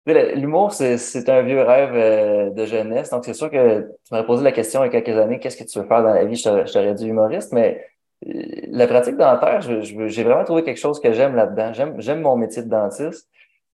[0.05, 3.09] L'humour, c'est un vieux rêve de jeunesse.
[3.11, 5.55] Donc, c'est sûr que tu m'aurais posé la question il y a quelques années, qu'est-ce
[5.55, 6.35] que tu veux faire dans la vie?
[6.35, 7.81] Je t'aurais dit humoriste, mais
[8.25, 11.71] la pratique dentaire, j'ai vraiment trouvé quelque chose que j'aime là-dedans.
[11.99, 13.29] J'aime mon métier de dentiste.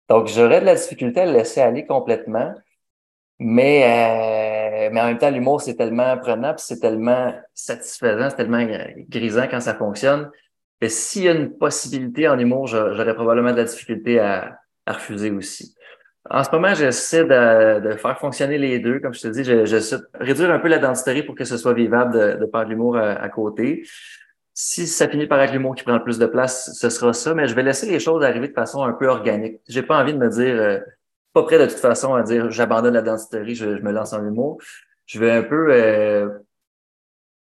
[0.10, 2.54] Donc, j'aurais de la difficulté à le laisser aller complètement.
[3.40, 8.64] Mais, euh, mais en même temps, l'humour, c'est tellement prenant, c'est tellement satisfaisant, c'est tellement
[9.10, 10.30] grisant quand ça fonctionne.
[10.82, 15.32] Et s'il y a une possibilité en humour, j'aurais probablement de la difficulté à, refuser
[15.32, 15.76] aussi.
[16.30, 19.00] En ce moment, j'essaie de, faire fonctionner les deux.
[19.00, 21.74] Comme je te dis, j'essaie de réduire un peu la dentisterie pour que ce soit
[21.74, 23.84] vivable de, de l'humour à, côté.
[24.54, 27.34] Si ça finit par être l'humour qui prend le plus de place, ce sera ça,
[27.34, 29.62] mais je vais laisser les choses arriver de façon un peu organique.
[29.70, 30.80] J'ai pas envie de me dire, euh,
[31.32, 34.58] pas prêt de toute façon à dire j'abandonne la densité, je, me lance en humour.
[35.06, 36.30] Je vais un peu euh,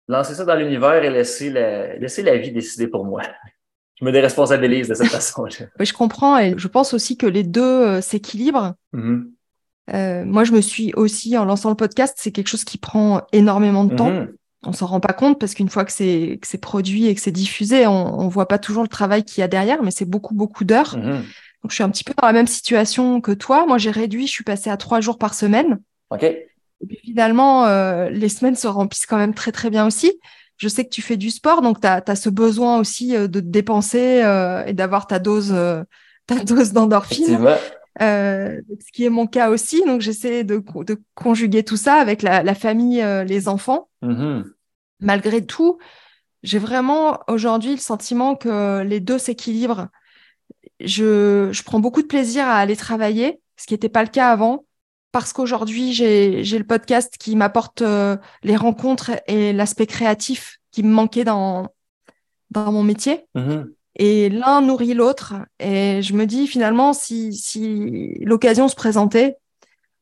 [0.08, 3.22] lancer ça dans l'univers et laisser la, laisser la vie décider pour moi.
[4.00, 5.44] Je me déresponsabilise de cette façon.
[5.80, 8.74] Oui, je comprends et je pense aussi que les deux euh, s'équilibrent.
[8.92, 10.26] Mm-hmm.
[10.26, 13.84] moi, je me suis aussi, en lançant le podcast, c'est quelque chose qui prend énormément
[13.86, 14.10] de temps.
[14.10, 14.34] Mm-hmm
[14.66, 17.32] on s'en rend pas compte parce qu'une fois que c'est c'est produit et que c'est
[17.32, 20.34] diffusé, on, on voit pas toujours le travail qu'il y a derrière, mais c'est beaucoup
[20.34, 20.98] beaucoup d'heures.
[20.98, 21.24] Mhm.
[21.64, 23.66] Donc je suis un petit peu dans la même situation que toi.
[23.66, 25.80] Moi j'ai réduit, je suis passée à trois jours par semaine.
[26.10, 26.24] Ok.
[26.24, 30.12] Et puis finalement, euh, les semaines se remplissent quand même très très bien aussi.
[30.58, 33.40] Je sais que tu fais du sport, donc tu as, ce besoin aussi euh, de
[33.40, 35.56] te dépenser euh, et d'avoir ta dose
[36.28, 37.40] ta dose d'endorphine.
[38.02, 39.84] Euh, ce qui est mon cas aussi.
[39.86, 43.90] Donc, j'essaie de, de, conjuguer tout ça avec la, la famille, euh, les enfants.
[44.02, 44.44] Mm-hmm.
[45.00, 45.78] Malgré tout,
[46.42, 49.88] j'ai vraiment aujourd'hui le sentiment que les deux s'équilibrent.
[50.80, 54.32] Je, je, prends beaucoup de plaisir à aller travailler, ce qui n'était pas le cas
[54.32, 54.66] avant,
[55.12, 60.92] parce qu'aujourd'hui, j'ai le podcast qui m'apporte euh, les rencontres et l'aspect créatif qui me
[60.92, 61.68] manquait dans,
[62.50, 63.26] dans mon métier.
[63.36, 63.66] Mm-hmm.
[63.96, 65.36] Et l'un nourrit l'autre.
[65.60, 69.38] Et je me dis finalement, si, si l'occasion se présentait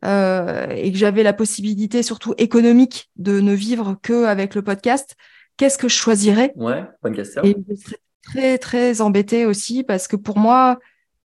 [0.05, 5.15] euh, et que j'avais la possibilité, surtout économique, de ne vivre que avec le podcast,
[5.57, 6.53] qu'est-ce que je choisirais?
[6.55, 7.43] Ouais, question.
[7.43, 10.79] Et je serais très très embêtée aussi parce que pour moi,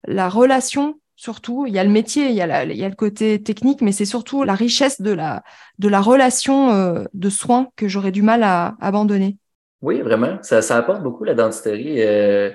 [0.05, 1.65] la relation surtout.
[1.65, 3.91] Il y a le métier, il y a, il y a le côté technique, mais
[3.91, 5.43] c'est surtout la richesse de la,
[5.79, 9.37] de la relation euh, de soins que j'aurais du mal à abandonner.
[9.83, 10.41] Oui, vraiment.
[10.43, 12.01] Ça, ça apporte beaucoup la dentisterie.
[12.01, 12.51] Euh,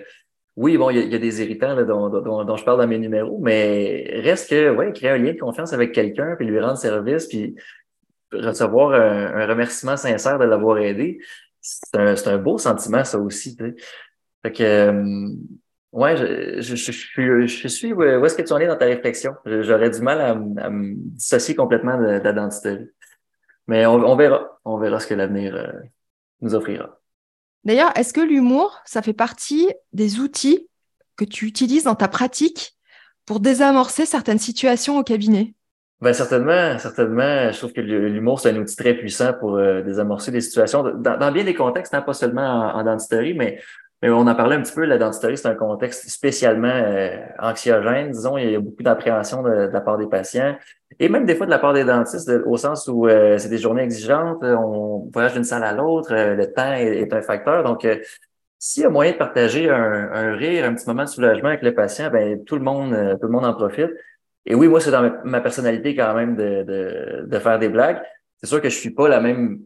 [0.56, 4.10] oui, bon, il y, a des irritants dont, dont, je parle dans mes numéros, mais
[4.24, 7.54] reste que, ouais, créer un lien de confiance avec quelqu'un, puis lui rendre service, puis
[8.32, 11.20] recevoir un, remerciement sincère de l'avoir aidé,
[11.60, 13.56] c'est un, un, beau sentiment, ça aussi.
[13.56, 13.76] Tu sais.
[14.42, 15.28] Fait que, euh,
[15.92, 19.34] ouais, je, je, je, je, suis où, est-ce que tu en es dans ta réflexion?
[19.44, 22.88] J'aurais du mal à, à, me dissocier complètement de, la dentisterie.
[23.66, 24.58] Mais on, on, verra.
[24.64, 25.72] On verra ce que l'avenir euh,
[26.40, 26.97] nous offrira.
[27.64, 30.68] D'ailleurs, est-ce que l'humour, ça fait partie des outils
[31.16, 32.76] que tu utilises dans ta pratique
[33.26, 35.54] pour désamorcer certaines situations au cabinet?
[36.00, 37.50] Ben certainement, certainement.
[37.50, 41.32] Je trouve que l'humour, c'est un outil très puissant pour euh, désamorcer des situations dans,
[41.32, 43.60] bien des contextes, hein, pas seulement en, dentisterie, mais
[44.02, 48.12] Mais on en parlait un petit peu, la dentisterie, c'est un contexte spécialement euh, anxiogène,
[48.12, 48.38] disons.
[48.38, 50.56] Il y a beaucoup d'appréhension de, la part des patients
[51.00, 53.58] et même des fois de la part des dentistes, au sens où euh, c'est des
[53.58, 57.64] journées exigeantes, on voyage d'une salle à l'autre, euh, le temps est, un facteur.
[57.64, 57.86] Donc,
[58.58, 61.74] s'il y a moyen de partager un, rire, un petit moment de soulagement avec le
[61.74, 63.90] patient, ben tout le monde, tout le monde en profite.
[64.46, 68.00] Et oui, moi, c'est dans ma, personnalité quand même de, de, de faire des blagues.
[68.38, 69.60] C'est sûr que je suis pas la même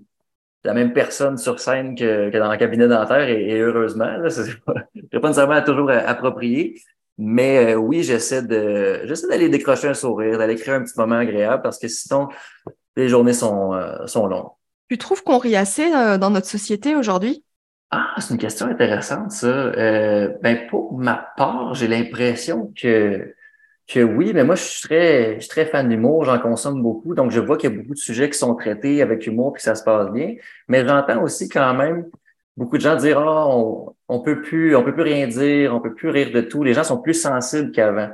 [0.65, 4.31] la même personne sur scène que, que dans le cabinet dentaire et, et heureusement, là,
[4.31, 4.75] c'est pas,
[5.21, 6.81] pas nécessairement toujours approprié.
[7.19, 11.17] Mais euh, oui, j'essaie de j'essaie d'aller décrocher un sourire, d'aller créer un petit moment
[11.17, 12.29] agréable parce que sinon,
[12.97, 14.51] les journées sont, euh, sont longues.
[14.89, 17.45] Tu trouves qu'on rit assez euh, dans notre société aujourd'hui?
[17.91, 19.71] Ah, c'est une question intéressante, ça.
[20.43, 23.35] ben, pour ma part, j'ai l'impression que
[23.89, 27.15] que oui, mais moi, je suis très, je suis très fan d'humour, j'en consomme beaucoup,
[27.15, 29.63] donc je vois qu'il y a beaucoup de sujets qui sont traités avec humour, puis
[29.63, 30.35] ça se passe bien.
[30.69, 32.09] Mais j'entends aussi quand même
[32.57, 35.81] beaucoup de gens dire Ah, on, on peut plus, on peut plus rien dire, on
[35.81, 36.63] peut plus rire de tout.
[36.63, 38.11] Les gens sont plus sensibles qu'avant.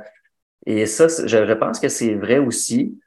[0.65, 2.99] Et ça, je, pense que c'est vrai aussi.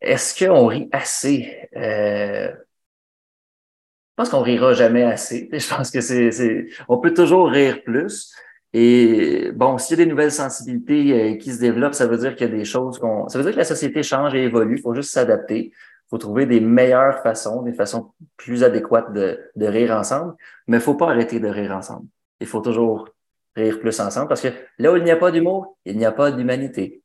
[0.00, 1.68] Est-ce qu'on rit assez?
[1.76, 5.48] Euh, je pense qu'on rira jamais assez.
[5.52, 8.32] Je pense que c'est, on peut toujours rire plus.
[8.76, 12.34] Et bon, s'il y a des nouvelles sensibilités euh, qui se développent, ça veut dire
[12.34, 13.28] qu'il y a des choses qu'on.
[13.28, 14.78] Ça veut dire que la société change et évolue.
[14.78, 15.66] Il faut juste s'adapter.
[15.66, 20.34] Il faut trouver des meilleures façons, des façons plus adéquates de, de rire ensemble.
[20.66, 22.08] Mais il ne faut pas arrêter de rire ensemble.
[22.40, 23.08] Il faut toujours
[23.54, 24.48] rire plus ensemble parce que
[24.78, 27.00] là où il n'y a pas d'humour, il n'y a pas d'humanité.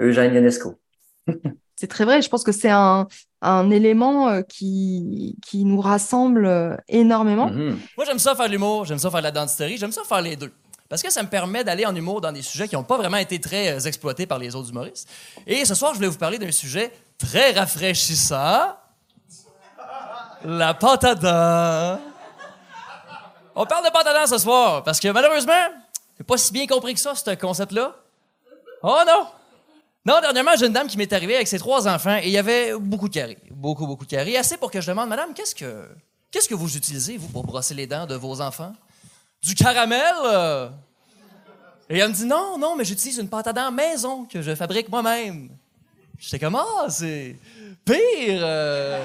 [0.00, 0.74] Eugène Ionesco.
[1.76, 2.20] c'est très vrai.
[2.20, 3.06] Je pense que c'est un,
[3.42, 7.48] un élément euh, qui, qui nous rassemble euh, énormément.
[7.48, 7.74] Mm-hmm.
[7.96, 10.50] Moi, j'aime ça faire l'humour, j'aime ça faire la dentisterie, j'aime ça faire les deux
[10.88, 13.16] parce que ça me permet d'aller en humour dans des sujets qui n'ont pas vraiment
[13.16, 15.08] été très euh, exploités par les autres humoristes.
[15.46, 18.76] Et ce soir, je voulais vous parler d'un sujet très rafraîchissant.
[20.44, 21.04] La pâte
[23.54, 25.52] On parle de pâte ce soir, parce que malheureusement,
[26.18, 27.96] j'ai pas si bien compris que ça, ce concept-là.
[28.82, 29.26] Oh non!
[30.04, 32.38] Non, dernièrement, j'ai une dame qui m'est arrivée avec ses trois enfants et il y
[32.38, 33.38] avait beaucoup de carrés.
[33.50, 34.36] Beaucoup, beaucoup de carrés.
[34.36, 35.88] Assez pour que je demande, Madame, qu'est-ce que,
[36.30, 38.72] qu'est-ce que vous utilisez, vous, pour brosser les dents de vos enfants?
[39.46, 40.00] Du caramel?
[40.24, 40.68] Euh?
[41.88, 44.56] Et elle me dit non, non, mais j'utilise une pâte à dents maison que je
[44.56, 45.50] fabrique moi-même.
[46.18, 47.36] J'étais comme ah, c'est
[47.84, 48.40] pire.
[48.42, 49.00] Euh.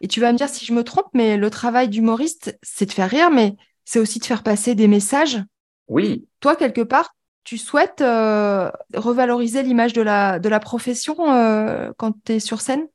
[0.00, 2.92] Et tu vas me dire si je me trompe, mais le travail d'humoriste, c'est de
[2.92, 5.42] faire rire, mais c'est aussi de faire passer des messages.
[5.88, 6.24] Oui.
[6.38, 11.16] Toi, quelque part, tu souhaites euh, revaloriser l'image de la, de la profession
[11.96, 12.86] quand tu es sur scène?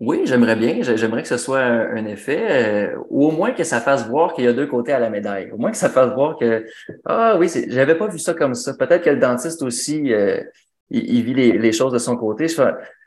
[0.00, 0.82] Oui, j'aimerais bien.
[0.82, 4.44] J'aimerais que ce soit un, effet, euh, ou au moins que ça fasse voir qu'il
[4.44, 5.50] y a deux côtés à la médaille.
[5.52, 6.66] Au moins que ça fasse voir que
[7.04, 8.74] ah oui, j'avais pas vu ça comme ça.
[8.74, 10.42] Peut-être que le dentiste aussi, euh,
[10.90, 12.48] il, vit les, choses de son côté.
[12.48, 12.56] Je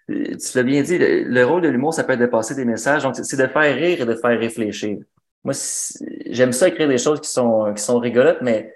[0.07, 3.03] tu l'as bien dit, le, rôle de l'humour, ça peut être de passer des messages.
[3.03, 4.97] Donc, c'est de faire rire et de faire réfléchir.
[5.43, 5.53] Moi,
[6.27, 8.73] j'aime ça écrire des choses qui sont qui sont rigolotes, mais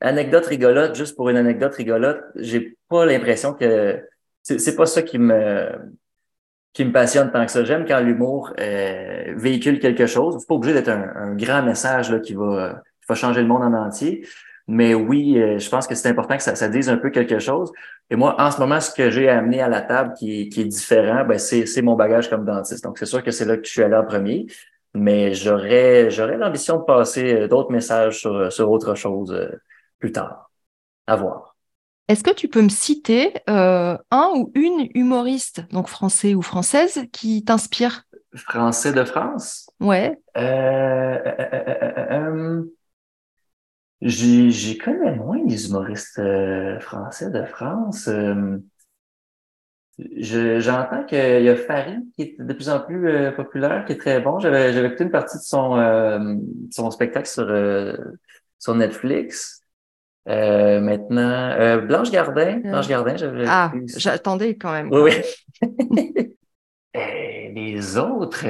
[0.00, 4.00] anecdote rigolote, juste pour une anecdote rigolote, j'ai pas l'impression que
[4.42, 5.68] c'est pas ça qui me
[6.72, 7.64] qui me passionne tant que ça.
[7.64, 10.36] J'aime quand l'humour euh, véhicule quelque chose.
[10.38, 13.62] C'est pas obligé d'être un, grand message là, qui, va, qui va changer le monde
[13.62, 14.26] en entier.
[14.68, 17.38] Mais oui, euh, je pense que c'est important que ça, ça, dise un peu quelque
[17.38, 17.72] chose.
[18.10, 20.64] Et moi, en ce moment, ce que j'ai amené à la table qui, qui est
[20.64, 22.84] différent, ben, c'est mon bagage comme dentiste.
[22.84, 24.46] Donc, c'est sûr que c'est là que je suis allé en premier.
[24.94, 29.34] Mais j'aurais j'aurais l'ambition de passer euh, d'autres messages sur, sur autre chose
[29.98, 30.50] plus tard.
[31.06, 31.51] À voir.
[32.08, 37.04] Est-ce que tu peux me citer euh, un ou une humoriste, donc français ou française,
[37.12, 38.04] qui t'inspire?
[38.34, 39.70] Français de France?
[39.80, 40.18] Ouais.
[40.36, 41.18] Euh,
[42.10, 42.62] euh,
[44.00, 46.20] J'y connais moins les humoristes
[46.80, 48.08] français de France.
[49.98, 54.20] J'entends qu'il y a Farid qui est de plus en plus populaire, qui est très
[54.20, 54.40] bon.
[54.40, 56.40] J'avais écouté une partie de son,
[56.72, 57.46] son spectacle sur,
[58.58, 59.61] sur Netflix.
[60.28, 62.60] Euh, maintenant, euh, Blanche Gardin.
[62.64, 62.70] Euh.
[62.70, 63.44] Blanche Gardin, j'avais.
[63.46, 64.88] Ah, j'attendais quand même.
[64.92, 65.10] Oui,
[65.64, 66.36] oui.
[67.54, 68.46] les autres,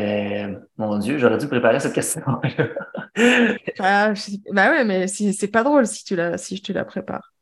[0.76, 2.40] mon Dieu, j'aurais dû préparer cette question-là.
[3.78, 4.12] ah,
[4.52, 7.32] bah ouais, mais c'est pas drôle si, tu la, si je te la prépare.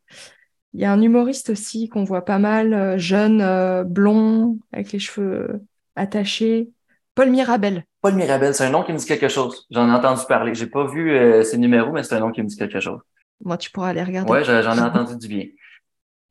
[0.72, 5.60] Il y a un humoriste aussi qu'on voit pas mal, jeune, blond, avec les cheveux
[5.96, 6.70] attachés.
[7.16, 7.84] Paul Mirabel.
[8.00, 9.66] Paul Mirabel, c'est un nom qui me dit quelque chose.
[9.70, 10.54] J'en ai entendu parler.
[10.54, 13.00] J'ai pas vu ses numéros, mais c'est un nom qui me dit quelque chose.
[13.44, 14.30] Moi, tu pourras aller regarder.
[14.30, 15.46] Oui, j'en ai entendu du bien.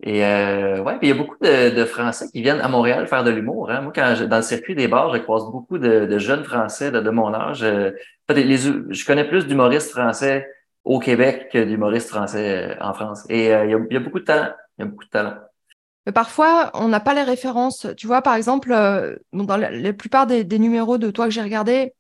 [0.02, 3.06] Et euh, ouais, puis il y a beaucoup de, de, Français qui viennent à Montréal
[3.08, 3.70] faire de l'humour.
[3.70, 3.82] Hein.
[3.82, 6.90] Moi, quand je, dans le circuit des bars, je croise beaucoup de, de jeunes Français
[6.90, 7.64] de, de mon âge.
[7.64, 7.92] Euh,
[8.30, 10.48] les, je connais plus d'humoristes français
[10.86, 13.26] au Québec que d'humoristes français euh, en France.
[13.28, 14.54] Et euh, il, y a, il, y a, beaucoup de talent.
[14.78, 15.36] Il y a beaucoup de talent.
[16.06, 17.88] Mais parfois, on n'a pas les références.
[17.98, 18.70] Tu vois, par exemple,
[19.34, 21.94] dans la, plupart des, des, numéros de toi que j'ai regardé,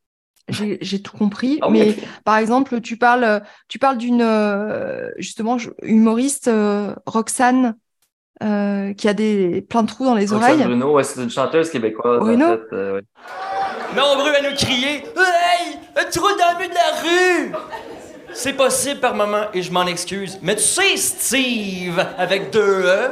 [0.49, 1.59] j'ai tout compris.
[1.61, 2.03] Ah mais oui.
[2.23, 7.75] par exemple, tu parles, tu parles d'une euh, justement humoriste euh, Roxane
[8.41, 10.63] euh, qui a des plein de trous dans les Roxane oreilles.
[10.63, 12.19] Bruno, ouais, c'est une chanteuse québécoise.
[12.19, 12.45] Bruno?
[12.45, 13.01] En fait, euh, ouais.
[13.95, 17.51] Nombreux à nous crier Hey, un trou dans le de la rue
[18.31, 20.39] C'est possible par moment et je m'en excuse.
[20.41, 23.11] Mais tu sais, Steve, avec deux E.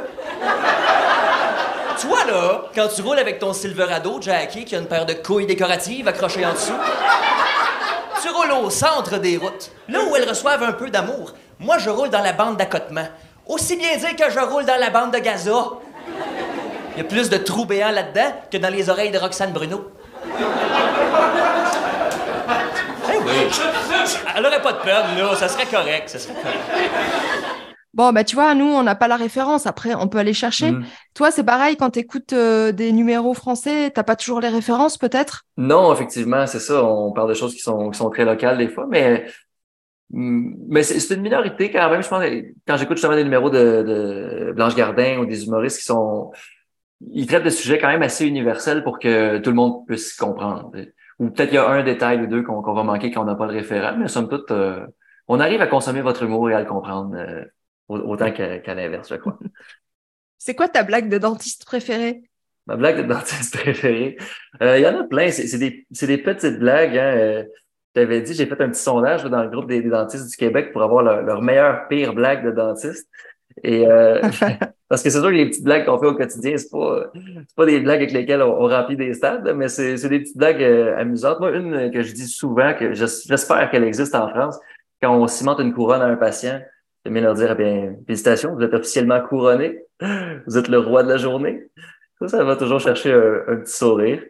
[2.00, 5.46] Toi, là, quand tu roules avec ton Silverado, Jackie, qui a une paire de couilles
[5.46, 6.76] décoratives accrochées en dessous,
[8.22, 11.32] tu roules au centre des routes, là où elles reçoivent un peu d'amour.
[11.58, 13.08] Moi, je roule dans la bande d'accotement.
[13.46, 15.70] Aussi bien dire que je roule dans la bande de Gaza.
[16.94, 19.90] Il y a plus de trous béants là-dedans que dans les oreilles de Roxane Bruno.
[23.10, 23.48] Eh oui.
[24.36, 25.34] Elle aurait pas de peine, là.
[25.36, 26.10] Ça serait correct.
[26.10, 27.67] Ça serait correct.
[27.98, 29.66] Bon, bah tu vois, nous, on n'a pas la référence.
[29.66, 30.70] Après, on peut aller chercher.
[30.70, 30.84] Mm.
[31.14, 35.42] Toi, c'est pareil, quand tu écoutes des numéros français, t'as pas toujours les références, peut-être?
[35.56, 36.84] Non, effectivement, c'est ça.
[36.84, 39.26] On parle de choses qui sont, qui sont très locales des fois, mais,
[40.10, 42.00] mm, mais c'est une minorité quand même.
[42.00, 42.22] Je pense
[42.68, 46.30] quand j'écoute justement des numéros de, de Blanche Gardin ou des humoristes qui sont.
[47.10, 50.70] Ils traitent de sujets quand même assez universels pour que tout le monde puisse comprendre.
[51.18, 53.34] Ou peut-être il y a un détail ou deux qu'on va manquer quand on n'a
[53.34, 54.86] pas le référent, mais somme toute, euh,
[55.26, 57.44] on arrive à consommer votre humour et à le comprendre euh,
[57.88, 59.38] autant qu'à l'inverse, je crois.
[60.38, 62.22] C'est quoi ta blague de dentiste préférée?
[62.66, 64.16] Ma blague de dentiste préférée.
[64.62, 65.30] Euh, Il y en a plein.
[65.30, 66.96] C'est c'est des, c'est des petites blagues.
[66.96, 67.14] Hein.
[67.16, 67.44] Euh,
[67.96, 70.36] je t'avais dit, j'ai fait un petit sondage dans le groupe des, des dentistes du
[70.36, 73.08] Québec pour avoir leur, leur meilleure pire blague de dentiste.
[73.64, 74.20] Et euh,
[74.88, 77.56] parce que c'est sûr que les petites blagues qu'on fait au quotidien, c'est pas c'est
[77.56, 80.36] pas des blagues avec lesquelles on, on remplit des stades, mais c'est c'est des petites
[80.36, 81.40] blagues amusantes.
[81.40, 84.58] Moi, une que je dis souvent, que j'es- j'espère qu'elle existe en France,
[85.02, 86.60] quand on cimente une couronne à un patient,
[87.08, 89.82] j'aime bien leur dire, eh bien, félicitations, vous êtes officiellement couronné,
[90.46, 91.66] vous êtes le roi de la journée.
[92.20, 94.22] Ça, ça va toujours chercher un, un petit sourire.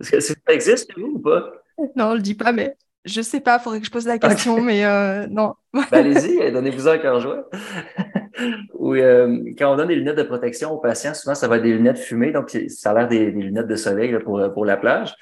[0.00, 1.52] Est-ce que ça existe chez vous ou pas?
[1.96, 4.60] Non, on le dit pas, mais je sais pas, faudrait que je pose la question,
[4.60, 5.54] mais euh, non.
[5.72, 7.48] Ben, allez-y, euh, donnez-vous un cœur joie.
[8.74, 11.62] Ou euh, quand on donne des lunettes de protection aux patients, souvent ça va être
[11.62, 14.66] des lunettes fumées, donc ça a l'air des, des lunettes de soleil là, pour, pour
[14.66, 15.14] la plage.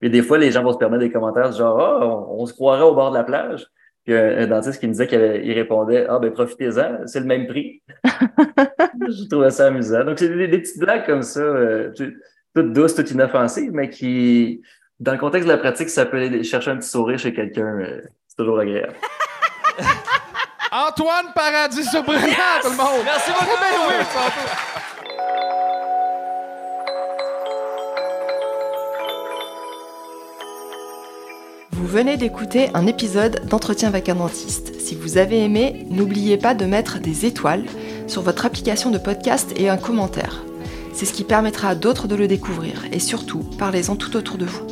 [0.00, 2.46] Et des fois, les gens vont se permettre des commentaires du genre Ah, on, on
[2.46, 3.66] se croirait au bord de la plage.
[4.04, 7.46] Puis un, un dentiste qui me disait qu'il répondait Ah ben profitez-en, c'est le même
[7.46, 7.82] prix.
[8.04, 10.04] Je trouvais ça amusant.
[10.04, 11.92] Donc, c'est des, des petites blagues comme ça, euh,
[12.54, 14.62] toutes douces, toutes inoffensives, mais qui,
[14.98, 17.78] dans le contexte de la pratique, ça peut aller chercher un petit sourire chez quelqu'un.
[17.78, 18.94] euh, c'est toujours agréable.
[20.72, 22.20] Antoine Paradis surprenant,
[22.62, 23.02] tout le monde.
[23.04, 23.56] Merci beaucoup.
[31.90, 34.80] Venez d'écouter un épisode d'Entretien avec un dentiste.
[34.80, 37.64] Si vous avez aimé, n'oubliez pas de mettre des étoiles
[38.06, 40.44] sur votre application de podcast et un commentaire.
[40.94, 44.44] C'est ce qui permettra à d'autres de le découvrir et surtout, parlez-en tout autour de
[44.44, 44.64] vous.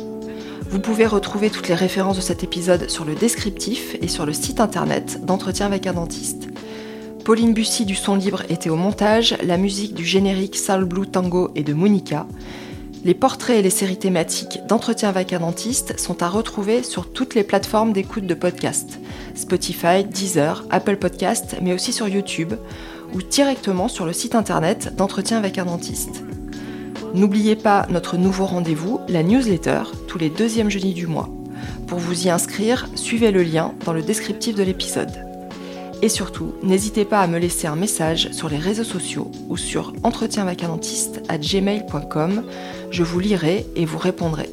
[0.69, 4.31] Vous pouvez retrouver toutes les références de cet épisode sur le descriptif et sur le
[4.31, 6.47] site internet d'Entretien avec un dentiste.
[7.25, 11.51] Pauline Bussy du Son Libre était au montage, la musique du générique Soul Blue Tango
[11.53, 12.27] et de Monica.
[13.05, 17.33] Les portraits et les séries thématiques d'Entretien avec un dentiste sont à retrouver sur toutes
[17.33, 18.99] les plateformes d'écoute de podcasts
[19.35, 22.53] Spotify, Deezer, Apple Podcasts, mais aussi sur YouTube
[23.13, 26.23] ou directement sur le site internet d'Entretien avec un dentiste.
[27.13, 31.29] N'oubliez pas notre nouveau rendez-vous, la newsletter, tous les deuxièmes jeudis du mois.
[31.87, 35.25] Pour vous y inscrire, suivez le lien dans le descriptif de l'épisode.
[36.01, 39.93] Et surtout, n'hésitez pas à me laisser un message sur les réseaux sociaux ou sur
[40.03, 42.43] entretienvacadentiste à gmail.com.
[42.91, 44.49] Je vous lirai et vous répondrai.